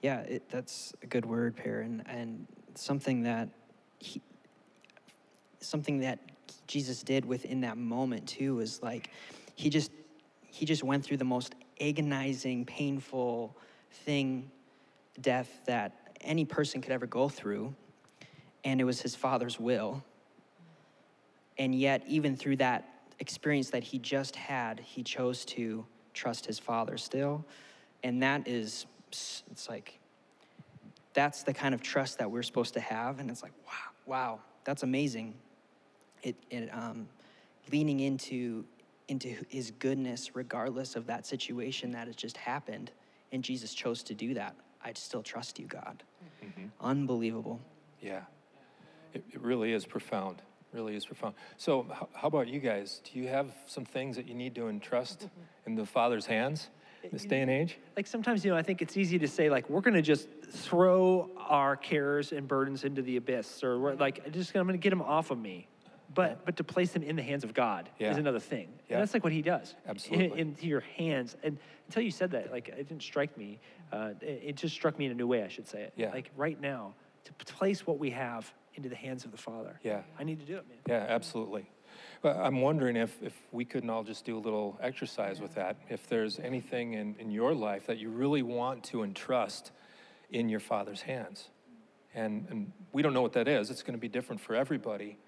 yeah, 0.00 0.20
it, 0.20 0.48
that's 0.48 0.94
a 1.02 1.06
good 1.06 1.26
word, 1.26 1.54
Per, 1.54 1.80
and, 1.80 2.02
and 2.08 2.46
something 2.74 3.22
that 3.24 3.50
he, 3.98 4.22
something 5.60 6.00
that 6.00 6.18
Jesus 6.66 7.02
did 7.02 7.24
within 7.24 7.60
that 7.62 7.76
moment 7.76 8.26
too 8.26 8.60
is 8.60 8.82
like, 8.82 9.10
he 9.54 9.70
just, 9.70 9.90
he 10.42 10.66
just 10.66 10.82
went 10.82 11.04
through 11.04 11.16
the 11.16 11.24
most 11.24 11.54
agonizing, 11.80 12.64
painful 12.64 13.56
thing, 14.04 14.50
death 15.20 15.60
that 15.66 16.16
any 16.20 16.44
person 16.44 16.80
could 16.80 16.92
ever 16.92 17.06
go 17.06 17.28
through, 17.28 17.74
and 18.64 18.80
it 18.80 18.84
was 18.84 19.00
his 19.00 19.14
Father's 19.14 19.60
will. 19.60 20.02
And 21.58 21.74
yet, 21.74 22.02
even 22.06 22.36
through 22.36 22.56
that 22.56 22.88
experience 23.18 23.70
that 23.70 23.82
he 23.82 23.98
just 23.98 24.36
had, 24.36 24.80
he 24.80 25.02
chose 25.02 25.44
to 25.46 25.86
trust 26.12 26.46
his 26.46 26.58
father 26.58 26.98
still. 26.98 27.44
And 28.02 28.22
that 28.22 28.46
is, 28.46 28.86
it's 29.10 29.66
like, 29.68 29.98
that's 31.14 31.42
the 31.42 31.54
kind 31.54 31.74
of 31.74 31.80
trust 31.80 32.18
that 32.18 32.30
we're 32.30 32.42
supposed 32.42 32.74
to 32.74 32.80
have. 32.80 33.20
And 33.20 33.30
it's 33.30 33.42
like, 33.42 33.52
wow, 33.66 33.92
wow, 34.06 34.40
that's 34.64 34.82
amazing. 34.82 35.34
It, 36.26 36.36
it 36.50 36.68
um, 36.74 37.08
leaning 37.70 38.00
into 38.00 38.64
into 39.08 39.32
his 39.48 39.70
goodness 39.78 40.34
regardless 40.34 40.96
of 40.96 41.06
that 41.06 41.24
situation 41.24 41.92
that 41.92 42.08
has 42.08 42.16
just 42.16 42.36
happened. 42.36 42.90
And 43.30 43.44
Jesus 43.44 43.72
chose 43.72 44.02
to 44.04 44.14
do 44.14 44.34
that. 44.34 44.56
I'd 44.84 44.98
still 44.98 45.22
trust 45.22 45.60
you, 45.60 45.66
God. 45.66 46.02
Unbelievable. 46.80 47.60
Yeah. 48.00 48.22
It, 49.14 49.24
it 49.32 49.40
really 49.40 49.72
is 49.72 49.86
profound. 49.86 50.42
Really 50.72 50.96
is 50.96 51.06
profound. 51.06 51.34
So, 51.56 51.86
h- 51.90 52.08
how 52.12 52.26
about 52.28 52.48
you 52.48 52.58
guys? 52.58 53.00
Do 53.04 53.18
you 53.20 53.28
have 53.28 53.52
some 53.66 53.84
things 53.84 54.16
that 54.16 54.26
you 54.26 54.34
need 54.34 54.54
to 54.56 54.68
entrust 54.68 55.28
in 55.66 55.76
the 55.76 55.86
Father's 55.86 56.26
hands 56.26 56.70
in 57.04 57.10
this 57.12 57.24
day 57.24 57.40
and 57.40 57.50
age? 57.50 57.78
Like 57.96 58.08
sometimes, 58.08 58.44
you 58.44 58.50
know, 58.50 58.56
I 58.56 58.62
think 58.62 58.82
it's 58.82 58.96
easy 58.96 59.18
to 59.20 59.28
say, 59.28 59.48
like, 59.48 59.70
we're 59.70 59.80
going 59.80 59.94
to 59.94 60.02
just 60.02 60.28
throw 60.50 61.30
our 61.38 61.76
cares 61.76 62.32
and 62.32 62.48
burdens 62.48 62.82
into 62.82 63.02
the 63.02 63.16
abyss, 63.16 63.62
or 63.62 63.78
we're 63.78 63.94
like, 63.94 64.32
just 64.32 64.54
I'm 64.56 64.66
going 64.66 64.78
to 64.78 64.82
get 64.82 64.90
them 64.90 65.02
off 65.02 65.30
of 65.30 65.38
me. 65.38 65.68
But 66.16 66.44
but 66.44 66.56
to 66.56 66.64
place 66.64 66.92
them 66.92 67.04
in 67.04 67.14
the 67.14 67.22
hands 67.22 67.44
of 67.44 67.54
God 67.54 67.88
Yeah. 68.00 68.10
is 68.10 68.16
another 68.16 68.40
thing. 68.40 68.68
Yeah. 68.88 68.96
And 68.96 69.02
that's 69.02 69.14
like 69.14 69.22
what 69.22 69.32
He 69.32 69.42
does. 69.42 69.76
Absolutely. 69.86 70.40
In, 70.40 70.48
into 70.48 70.66
your 70.66 70.82
hands. 70.96 71.36
And 71.44 71.58
until 71.86 72.02
you 72.02 72.10
said 72.10 72.32
that, 72.32 72.50
like, 72.50 72.68
it 72.68 72.88
didn't 72.88 73.02
strike 73.02 73.38
me. 73.38 73.60
Uh, 73.92 74.10
it, 74.20 74.42
it 74.44 74.56
just 74.56 74.74
struck 74.74 74.98
me 74.98 75.04
in 75.06 75.12
a 75.12 75.14
new 75.14 75.28
way. 75.28 75.44
I 75.44 75.48
should 75.48 75.68
say 75.68 75.82
it. 75.82 75.92
Yeah. 75.94 76.10
Like 76.10 76.30
right 76.36 76.60
now, 76.60 76.94
to 77.24 77.32
place 77.44 77.86
what 77.86 77.98
we 78.00 78.10
have 78.10 78.52
into 78.74 78.88
the 78.88 78.96
hands 78.96 79.24
of 79.24 79.30
the 79.30 79.36
Father. 79.36 79.78
Yeah. 79.82 80.02
I 80.18 80.24
need 80.24 80.40
to 80.40 80.46
do 80.46 80.56
it, 80.56 80.68
man. 80.68 80.78
Yeah, 80.88 81.06
absolutely. 81.08 81.70
But 82.22 82.36
I'm 82.36 82.60
wondering 82.60 82.96
if, 82.96 83.22
if 83.22 83.32
we 83.52 83.64
couldn't 83.64 83.88
all 83.90 84.04
just 84.04 84.24
do 84.24 84.36
a 84.36 84.40
little 84.40 84.78
exercise 84.82 85.40
with 85.40 85.54
that. 85.54 85.76
If 85.88 86.08
there's 86.08 86.38
anything 86.38 86.94
in, 86.94 87.16
in 87.18 87.30
your 87.30 87.54
life 87.54 87.86
that 87.86 87.98
you 87.98 88.10
really 88.10 88.42
want 88.42 88.84
to 88.84 89.02
entrust 89.02 89.72
in 90.30 90.48
your 90.48 90.60
Father's 90.60 91.02
hands. 91.02 91.48
And, 92.14 92.46
and 92.50 92.72
we 92.92 93.02
don't 93.02 93.12
know 93.12 93.22
what 93.22 93.34
that 93.34 93.48
is, 93.48 93.70
it's 93.70 93.82
going 93.82 93.94
to 93.94 94.00
be 94.00 94.08
different 94.08 94.40
for 94.40 94.54
everybody. 94.54 95.18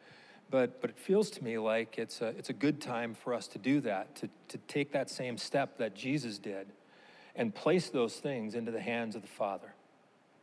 But, 0.50 0.80
but 0.80 0.90
it 0.90 0.98
feels 0.98 1.30
to 1.30 1.44
me 1.44 1.58
like 1.58 1.98
it's 1.98 2.22
a, 2.22 2.28
it's 2.28 2.48
a 2.48 2.54
good 2.54 2.80
time 2.80 3.14
for 3.14 3.34
us 3.34 3.48
to 3.48 3.58
do 3.58 3.80
that, 3.82 4.14
to, 4.16 4.28
to 4.48 4.58
take 4.66 4.92
that 4.92 5.10
same 5.10 5.36
step 5.36 5.76
that 5.78 5.94
Jesus 5.94 6.38
did 6.38 6.68
and 7.36 7.54
place 7.54 7.90
those 7.90 8.16
things 8.16 8.54
into 8.54 8.72
the 8.72 8.80
hands 8.80 9.14
of 9.14 9.22
the 9.22 9.28
Father. 9.28 9.74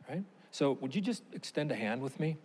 Right? 0.08 0.22
So, 0.52 0.72
would 0.80 0.94
you 0.94 1.00
just 1.00 1.22
extend 1.32 1.72
a 1.72 1.74
hand 1.74 2.00
with 2.00 2.18
me? 2.20 2.36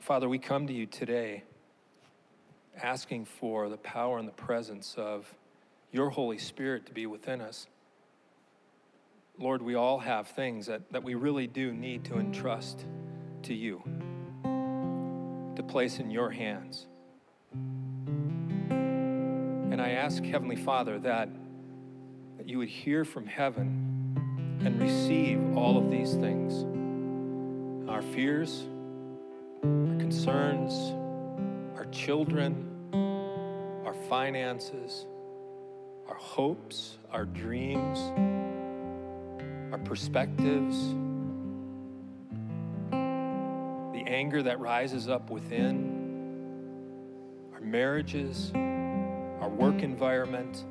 Father, 0.00 0.28
we 0.28 0.38
come 0.38 0.66
to 0.66 0.72
you 0.72 0.86
today 0.86 1.42
asking 2.80 3.24
for 3.24 3.68
the 3.68 3.76
power 3.76 4.18
and 4.18 4.28
the 4.28 4.32
presence 4.32 4.94
of 4.96 5.32
your 5.90 6.10
Holy 6.10 6.38
Spirit 6.38 6.86
to 6.86 6.92
be 6.92 7.06
within 7.06 7.40
us. 7.40 7.66
Lord, 9.38 9.60
we 9.60 9.74
all 9.74 9.98
have 9.98 10.28
things 10.28 10.66
that, 10.66 10.90
that 10.92 11.02
we 11.02 11.14
really 11.14 11.46
do 11.46 11.70
need 11.70 12.04
to 12.06 12.18
entrust 12.18 12.86
to 13.42 13.52
you, 13.52 13.82
to 15.56 15.62
place 15.62 15.98
in 15.98 16.10
your 16.10 16.30
hands. 16.30 16.86
And 19.70 19.82
I 19.82 19.90
ask, 19.90 20.24
Heavenly 20.24 20.56
Father, 20.56 20.98
that, 21.00 21.28
that 22.38 22.48
you 22.48 22.56
would 22.58 22.70
hear 22.70 23.04
from 23.04 23.26
heaven 23.26 24.16
and 24.64 24.80
receive 24.80 25.54
all 25.54 25.76
of 25.76 25.90
these 25.90 26.14
things 26.14 26.64
our 27.90 28.00
fears, 28.00 28.64
our 29.62 29.96
concerns, 29.98 30.72
our 31.76 31.84
children, 31.92 32.70
our 33.84 33.94
finances, 34.08 35.04
our 36.08 36.16
hopes, 36.16 36.96
our 37.12 37.26
dreams, 37.26 37.98
perspectives, 39.86 40.94
the 42.90 44.02
anger 44.06 44.42
that 44.42 44.58
rises 44.58 45.08
up 45.08 45.30
within, 45.30 46.02
our 47.54 47.60
marriages, 47.60 48.52
our 48.54 49.48
work 49.48 49.82
environment. 49.82 50.64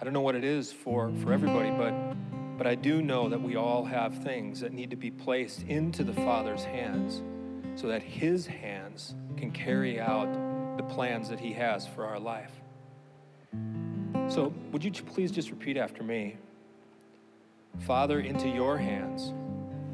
I 0.00 0.04
don't 0.04 0.12
know 0.12 0.20
what 0.20 0.36
it 0.36 0.44
is 0.44 0.72
for, 0.72 1.12
for 1.22 1.32
everybody, 1.32 1.70
but, 1.70 1.92
but 2.56 2.66
I 2.68 2.76
do 2.76 3.02
know 3.02 3.28
that 3.28 3.42
we 3.42 3.56
all 3.56 3.84
have 3.84 4.22
things 4.22 4.60
that 4.60 4.72
need 4.72 4.90
to 4.90 4.96
be 4.96 5.10
placed 5.10 5.62
into 5.64 6.04
the 6.04 6.12
Father's 6.12 6.62
hands 6.62 7.22
so 7.74 7.88
that 7.88 8.02
His 8.02 8.46
hands 8.46 9.16
can 9.36 9.50
carry 9.50 9.98
out 9.98 10.32
the 10.76 10.84
plans 10.84 11.28
that 11.30 11.40
He 11.40 11.52
has 11.54 11.86
for 11.86 12.04
our 12.04 12.20
life. 12.20 12.52
So, 14.28 14.52
would 14.72 14.84
you 14.84 14.90
please 14.90 15.30
just 15.30 15.50
repeat 15.50 15.76
after 15.76 16.02
me? 16.02 16.36
Father, 17.80 18.20
into 18.20 18.48
your 18.48 18.76
hands 18.78 19.32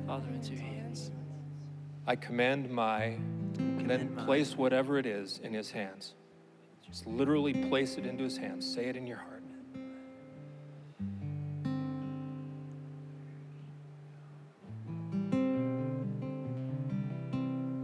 Father, 0.06 0.28
into 0.28 0.52
your 0.54 0.62
hands. 0.62 1.10
I 2.06 2.16
commend 2.16 2.68
my, 2.70 3.04
and 3.04 3.88
then 3.88 4.00
Commend 4.00 4.16
my- 4.16 4.24
place 4.24 4.56
whatever 4.56 4.98
it 4.98 5.06
is 5.06 5.38
in 5.42 5.54
His 5.54 5.70
hands. 5.70 6.14
Just 6.86 7.06
literally 7.06 7.54
place 7.68 7.96
it 7.96 8.04
into 8.04 8.24
His 8.24 8.36
hands. 8.36 8.66
Say 8.70 8.86
it 8.86 8.96
in 8.96 9.06
your 9.06 9.18
heart. 9.18 9.42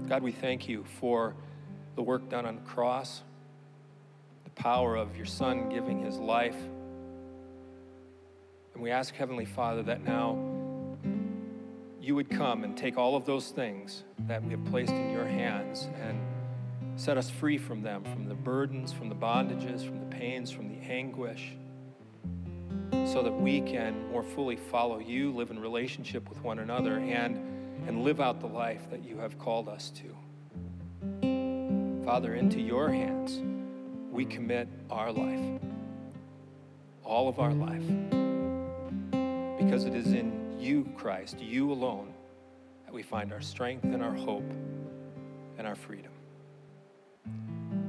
God, 0.09 0.23
we 0.23 0.33
thank 0.33 0.69
you 0.69 0.85
for 1.01 1.35
the 1.95 2.03
work 2.03 2.29
done 2.31 2.47
on 2.47 2.57
the 2.57 2.63
cross, 2.63 3.23
the 4.45 4.51
power 4.51 4.97
of 4.97 5.17
your 5.17 5.27
Son 5.27 5.69
giving 5.69 6.03
his 6.03 6.17
life. 6.19 6.57
And 8.79 8.85
we 8.85 8.93
ask, 8.93 9.13
Heavenly 9.17 9.45
Father, 9.45 9.83
that 9.83 10.05
now 10.05 10.39
you 12.01 12.15
would 12.15 12.31
come 12.31 12.63
and 12.63 12.77
take 12.77 12.97
all 12.97 13.17
of 13.17 13.25
those 13.25 13.49
things 13.49 14.05
that 14.29 14.41
we 14.41 14.53
have 14.53 14.65
placed 14.67 14.93
in 14.93 15.11
your 15.11 15.27
hands 15.27 15.89
and 16.01 16.21
set 16.95 17.19
us 17.19 17.29
free 17.29 17.59
from 17.59 17.83
them, 17.83 18.05
from 18.05 18.29
the 18.29 18.37
burdens, 18.37 18.93
from 18.93 19.09
the 19.09 19.17
bondages, 19.17 19.85
from 19.85 19.99
the 19.99 20.17
pains, 20.17 20.53
from 20.53 20.69
the 20.69 20.77
anguish, 20.89 21.57
so 23.05 23.21
that 23.21 23.33
we 23.33 23.61
can 23.63 24.13
more 24.13 24.23
fully 24.23 24.55
follow 24.55 25.01
you, 25.01 25.33
live 25.33 25.51
in 25.51 25.59
relationship 25.59 26.29
with 26.29 26.41
one 26.45 26.61
another, 26.61 27.01
and, 27.01 27.37
and 27.89 28.05
live 28.05 28.21
out 28.21 28.39
the 28.39 28.47
life 28.47 28.89
that 28.91 29.05
you 29.05 29.19
have 29.19 29.41
called 29.41 29.69
us 29.69 29.91
to. 29.91 30.05
Father, 32.05 32.37
into 32.37 32.61
your 32.61 32.91
hands 32.91 33.41
we 34.13 34.25
commit 34.25 34.69
our 34.89 35.11
life, 35.11 35.61
all 37.03 37.29
of 37.29 37.41
our 37.41 37.53
life, 37.53 37.83
because 39.69 39.85
it 39.85 39.95
is 39.95 40.15
in 40.15 40.57
you, 40.59 40.89
Christ, 40.97 41.39
you 41.41 41.71
alone, 41.71 42.15
that 42.87 42.95
we 42.95 43.03
find 43.03 43.35
our 43.35 43.43
strength 43.43 43.85
and 43.85 44.03
our 44.03 44.15
hope 44.15 44.51
and 45.59 45.67
our 45.67 45.75
freedom. 45.75 46.11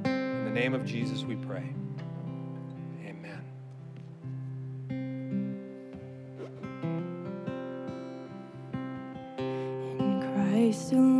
In 0.04 0.44
the 0.44 0.50
name 0.50 0.74
of 0.74 0.84
Jesus 0.84 1.24
we 1.24 1.36
pray. 1.36 1.72
Amen. 3.06 3.42
In 9.98 10.20
Christ 10.34 10.92
alone, 10.92 11.19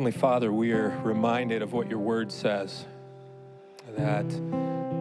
Heavenly 0.00 0.18
Father, 0.18 0.50
we 0.50 0.72
are 0.72 0.98
reminded 1.04 1.60
of 1.60 1.74
what 1.74 1.90
your 1.90 1.98
word 1.98 2.32
says 2.32 2.86
that 3.98 4.24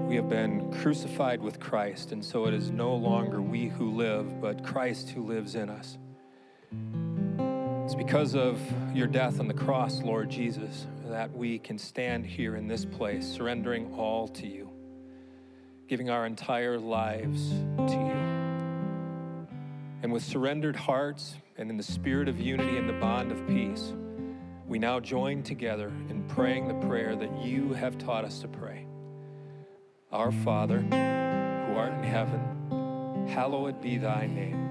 we 0.10 0.18
have 0.18 0.28
been 0.28 0.74
crucified 0.74 1.40
with 1.40 1.58
Christ, 1.58 2.12
and 2.12 2.22
so 2.22 2.48
it 2.48 2.54
is 2.54 2.70
no 2.70 2.94
longer 2.96 3.42
we 3.42 3.70
who 3.70 3.92
live, 3.92 4.42
but 4.42 4.62
Christ 4.62 5.12
who 5.12 5.24
lives 5.26 5.56
in 5.56 5.70
us. 5.70 5.98
It's 7.86 7.96
because 7.96 8.36
of 8.36 8.60
your 8.94 9.08
death 9.08 9.40
on 9.40 9.48
the 9.48 9.54
cross, 9.54 10.02
Lord 10.02 10.30
Jesus, 10.30 10.86
that 11.06 11.32
we 11.32 11.60
can 11.60 11.78
stand 11.78 12.26
here 12.26 12.58
in 12.58 12.68
this 12.68 12.84
place, 12.84 13.26
surrendering 13.26 13.94
all 13.94 14.28
to 14.28 14.46
you, 14.46 14.70
giving 15.88 16.10
our 16.10 16.26
entire 16.26 16.78
lives 16.78 17.52
to 17.52 17.94
you. 17.94 19.48
And 20.04 20.12
with 20.12 20.26
surrendered 20.26 20.76
hearts 20.76 21.36
and 21.58 21.70
in 21.70 21.78
the 21.78 21.84
spirit 21.84 22.28
of 22.28 22.38
unity 22.38 22.76
and 22.76 22.90
the 22.90 23.00
bond 23.00 23.32
of 23.32 23.48
peace, 23.48 23.94
we 24.70 24.78
now 24.78 25.00
join 25.00 25.42
together 25.42 25.92
in 26.10 26.24
praying 26.28 26.68
the 26.68 26.88
prayer 26.88 27.16
that 27.16 27.44
you 27.44 27.74
have 27.74 27.98
taught 27.98 28.24
us 28.24 28.38
to 28.40 28.48
pray. 28.48 28.86
Our 30.12 30.32
Father, 30.32 30.78
who 30.78 31.76
art 31.76 31.94
in 31.94 32.04
heaven, 32.04 33.28
hallowed 33.28 33.82
be 33.82 33.98
thy 33.98 34.28
name. 34.28 34.70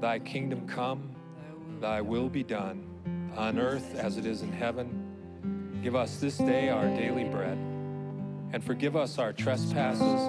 Thy 0.00 0.18
kingdom 0.18 0.68
come, 0.68 1.16
thy 1.80 2.02
will 2.02 2.28
be 2.28 2.42
done, 2.42 2.84
on 3.36 3.58
earth 3.58 3.94
as 3.94 4.18
it 4.18 4.26
is 4.26 4.42
in 4.42 4.52
heaven. 4.52 5.80
Give 5.82 5.96
us 5.96 6.20
this 6.20 6.36
day 6.36 6.68
our 6.68 6.88
daily 6.88 7.24
bread, 7.24 7.56
and 8.52 8.62
forgive 8.62 8.96
us 8.96 9.18
our 9.18 9.32
trespasses 9.32 10.28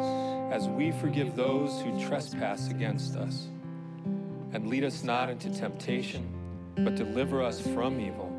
as 0.50 0.70
we 0.70 0.94
forgive 0.94 1.36
those 1.36 1.82
who 1.82 2.08
trespass 2.08 2.70
against 2.70 3.18
us. 3.18 3.50
And 4.54 4.68
lead 4.68 4.86
us 4.86 5.04
not 5.04 5.30
into 5.30 5.50
temptation, 5.50 6.26
but 6.78 6.96
deliver 6.96 7.44
us 7.44 7.60
from 7.60 8.00
evil. 8.00 8.31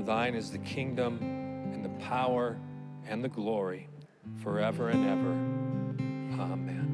For 0.00 0.06
thine 0.06 0.34
is 0.34 0.50
the 0.50 0.56
kingdom, 0.56 1.18
and 1.20 1.84
the 1.84 1.90
power, 2.02 2.56
and 3.06 3.22
the 3.22 3.28
glory, 3.28 3.86
forever 4.42 4.88
and 4.88 5.06
ever. 5.06 5.32
Amen. 6.40 6.86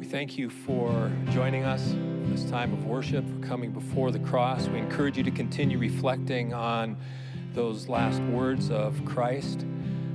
We 0.00 0.06
thank 0.06 0.36
you 0.36 0.50
for 0.50 1.12
joining 1.30 1.62
us 1.62 1.94
this 2.24 2.50
time 2.50 2.72
of 2.72 2.84
worship, 2.86 3.24
for 3.24 3.38
coming 3.46 3.70
before 3.70 4.10
the 4.10 4.18
cross. 4.18 4.66
We 4.66 4.80
encourage 4.80 5.16
you 5.16 5.22
to 5.22 5.30
continue 5.30 5.78
reflecting 5.78 6.52
on 6.52 6.96
those 7.52 7.88
last 7.88 8.20
words 8.22 8.68
of 8.68 9.00
Christ 9.04 9.60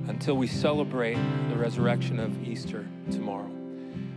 until 0.10 0.36
we 0.36 0.48
celebrate 0.48 1.18
the 1.48 1.56
resurrection 1.56 2.20
of 2.20 2.46
Easter 2.46 2.86
tomorrow. 3.12 3.50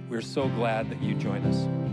We're 0.08 0.22
so 0.22 0.48
glad 0.48 0.90
that 0.90 1.00
you 1.00 1.14
join 1.14 1.44
us. 1.44 1.91